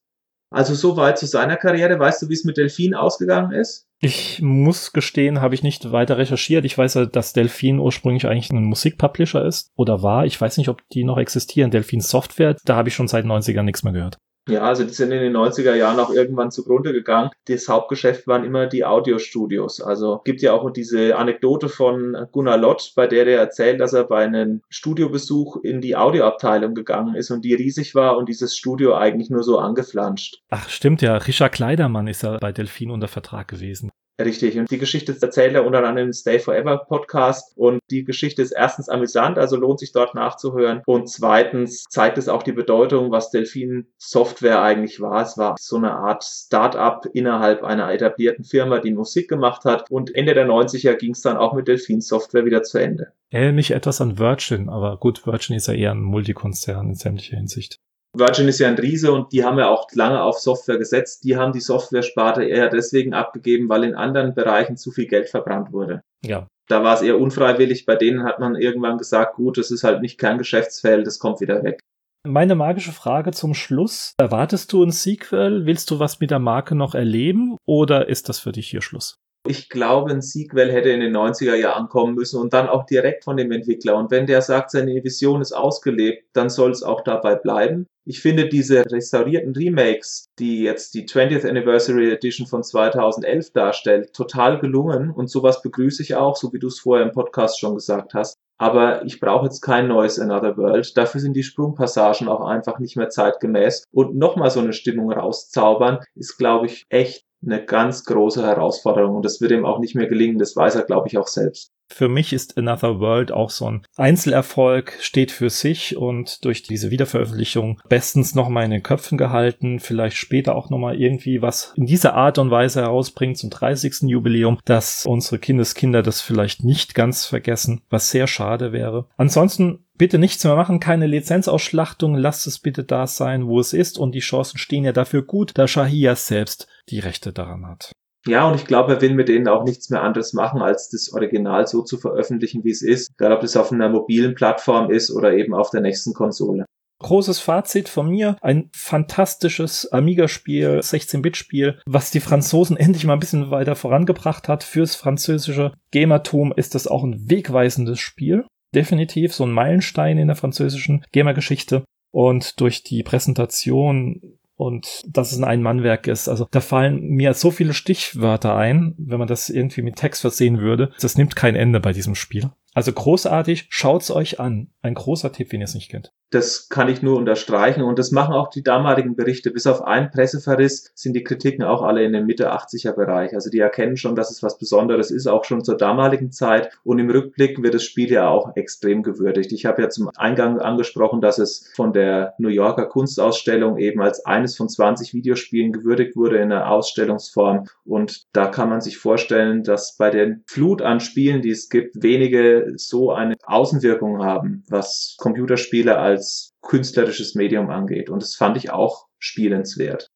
[0.50, 1.98] Also soweit zu seiner Karriere.
[1.98, 3.88] Weißt du, wie es mit Delfin ausgegangen ist?
[4.02, 6.66] Ich muss gestehen, habe ich nicht weiter recherchiert.
[6.66, 10.26] Ich weiß ja, dass Delfin ursprünglich eigentlich ein Musikpublisher ist oder war.
[10.26, 11.72] Ich weiß nicht, ob die noch existieren.
[11.72, 14.18] Delfin Software, da habe ich schon seit 90ern nichts mehr gehört.
[14.50, 17.30] Ja, also die sind in den 90er Jahren auch irgendwann zugrunde gegangen.
[17.46, 19.82] Das Hauptgeschäft waren immer die Audiostudios.
[19.82, 24.04] Also gibt ja auch diese Anekdote von Gunnar Lott, bei der der erzählt, dass er
[24.06, 28.96] bei einem Studiobesuch in die Audioabteilung gegangen ist und die riesig war und dieses Studio
[28.96, 30.42] eigentlich nur so angeflanscht.
[30.50, 31.18] Ach, stimmt ja.
[31.18, 33.92] Richard Kleidermann ist ja bei Delfin unter Vertrag gewesen.
[34.20, 34.58] Richtig.
[34.58, 37.54] Und die Geschichte erzählt er unter anderem im Stay Forever Podcast.
[37.56, 40.82] Und die Geschichte ist erstens amüsant, also lohnt sich dort nachzuhören.
[40.86, 45.22] Und zweitens zeigt es auch die Bedeutung, was Delfin Software eigentlich war.
[45.22, 49.90] Es war so eine Art Start-up innerhalb einer etablierten Firma, die Musik gemacht hat.
[49.90, 53.14] Und Ende der 90er ging es dann auch mit Delfin Software wieder zu Ende.
[53.30, 57.38] Erinnert mich etwas an Virgin, aber gut, Virgin ist ja eher ein Multikonzern in sämtlicher
[57.38, 57.80] Hinsicht.
[58.14, 61.24] Virgin ist ja ein Riese und die haben ja auch lange auf Software gesetzt.
[61.24, 65.72] Die haben die Software-Sparte eher deswegen abgegeben, weil in anderen Bereichen zu viel Geld verbrannt
[65.72, 66.04] wurde.
[66.26, 66.48] Ja.
[66.68, 67.86] Da war es eher unfreiwillig.
[67.86, 71.40] Bei denen hat man irgendwann gesagt, gut, das ist halt nicht kein Geschäftsfeld, das kommt
[71.40, 71.80] wieder weg.
[72.28, 74.14] Meine magische Frage zum Schluss.
[74.20, 75.66] Erwartest du ein Sequel?
[75.66, 77.58] Willst du was mit der Marke noch erleben?
[77.66, 79.16] Oder ist das für dich hier Schluss?
[79.48, 83.24] Ich glaube, ein Sequel hätte in den 90er Jahren kommen müssen und dann auch direkt
[83.24, 83.98] von dem Entwickler.
[83.98, 87.88] Und wenn der sagt, seine Vision ist ausgelebt, dann soll es auch dabei bleiben.
[88.06, 94.60] Ich finde diese restaurierten Remakes, die jetzt die 20th Anniversary Edition von 2011 darstellt, total
[94.60, 98.14] gelungen und sowas begrüße ich auch, so wie du es vorher im Podcast schon gesagt
[98.14, 98.38] hast.
[98.62, 100.96] aber ich brauche jetzt kein neues Another World.
[100.96, 103.86] Dafür sind die Sprungpassagen auch einfach nicht mehr zeitgemäß.
[103.92, 109.26] Und nochmal so eine Stimmung rauszaubern, ist, glaube ich, echt eine ganz große Herausforderung und
[109.26, 110.38] das wird ihm auch nicht mehr gelingen.
[110.38, 111.72] Das weiß er, glaube ich, auch selbst.
[111.92, 116.90] Für mich ist Another World auch so ein Einzelerfolg, steht für sich und durch diese
[116.90, 122.14] Wiederveröffentlichung bestens nochmal in den Köpfen gehalten, vielleicht später auch nochmal irgendwie was in dieser
[122.14, 124.04] Art und Weise herausbringt zum 30.
[124.04, 129.08] Jubiläum, dass unsere Kindeskinder das vielleicht nicht ganz vergessen, was sehr schade wäre.
[129.18, 134.00] Ansonsten bitte nichts mehr machen, keine Lizenzausschlachtung, lasst es bitte da sein, wo es ist
[134.00, 137.92] und die Chancen stehen ja dafür gut, da Shahia selbst die Rechte daran hat.
[138.26, 141.14] Ja, und ich glaube, er will mit denen auch nichts mehr anderes machen, als das
[141.14, 143.12] Original so zu veröffentlichen, wie es ist.
[143.12, 146.66] Egal, ob das auf einer mobilen Plattform ist oder eben auf der nächsten Konsole.
[146.98, 148.38] Großes Fazit von mir.
[148.42, 154.64] Ein fantastisches Amiga-Spiel, 16-Bit-Spiel, was die Franzosen endlich mal ein bisschen weiter vorangebracht hat.
[154.64, 158.46] Fürs französische Gamertum ist das auch ein wegweisendes Spiel.
[158.74, 161.84] Definitiv so ein Meilenstein in der französischen Gamer-Geschichte.
[162.12, 166.28] Und durch die Präsentation und dass es ein Ein-Mann-Werk ist.
[166.30, 170.60] Also da fallen mir so viele Stichwörter ein, wenn man das irgendwie mit Text versehen
[170.60, 170.92] würde.
[171.02, 172.52] Das nimmt kein Ende bei diesem Spiel.
[172.76, 174.70] Also großartig, schaut's euch an.
[174.84, 176.14] Ein großer Tipp, wenn ihr es nicht kennt.
[176.32, 179.52] Das kann ich nur unterstreichen und das machen auch die damaligen Berichte.
[179.52, 183.34] Bis auf einen Presseverriss sind die Kritiken auch alle in dem Mitte 80er Bereich.
[183.34, 186.72] Also die erkennen schon, dass es was Besonderes ist, auch schon zur damaligen Zeit.
[186.86, 189.52] Und im Rückblick wird das Spiel ja auch extrem gewürdigt.
[189.52, 194.26] Ich habe ja zum Eingang angesprochen, dass es von der New Yorker Kunstausstellung eben als
[194.26, 197.68] eines von 20 Videospielen gewürdigt wurde in der Ausstellungsform.
[197.84, 202.02] Und da kann man sich vorstellen, dass bei den Flut an Spielen, die es gibt,
[202.02, 208.12] wenige so eine Außenwirkung haben, was Computerspiele als als künstlerisches Medium angeht.
[208.12, 210.12] Und das fand ich auch spielenswert.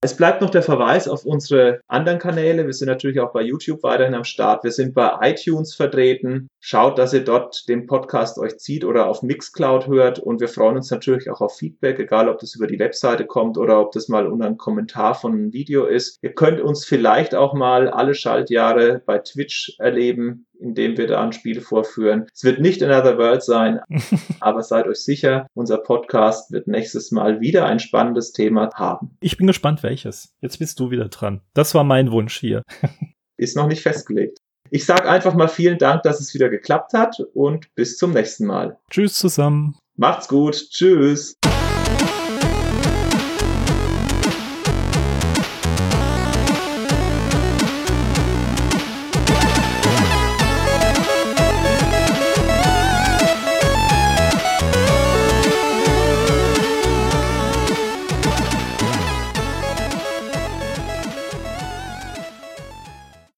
[0.00, 2.66] Es bleibt noch der Verweis auf unsere anderen Kanäle.
[2.66, 4.62] Wir sind natürlich auch bei YouTube weiterhin am Start.
[4.62, 6.48] Wir sind bei iTunes vertreten.
[6.60, 10.18] Schaut, dass ihr dort den Podcast euch zieht oder auf Mixcloud hört.
[10.18, 13.56] Und wir freuen uns natürlich auch auf Feedback, egal ob das über die Webseite kommt
[13.56, 16.18] oder ob das mal unter einem Kommentar von einem Video ist.
[16.20, 21.32] Ihr könnt uns vielleicht auch mal alle Schaltjahre bei Twitch erleben indem wir da ein
[21.32, 22.26] Spiel vorführen.
[22.32, 23.80] Es wird nicht Another World sein,
[24.40, 29.16] aber seid euch sicher, unser Podcast wird nächstes Mal wieder ein spannendes Thema haben.
[29.20, 30.34] Ich bin gespannt, welches.
[30.40, 31.40] Jetzt bist du wieder dran.
[31.54, 32.62] Das war mein Wunsch hier.
[33.36, 34.38] Ist noch nicht festgelegt.
[34.70, 38.46] Ich sage einfach mal vielen Dank, dass es wieder geklappt hat und bis zum nächsten
[38.46, 38.78] Mal.
[38.90, 39.76] Tschüss zusammen.
[39.96, 40.54] Macht's gut.
[40.70, 41.36] Tschüss.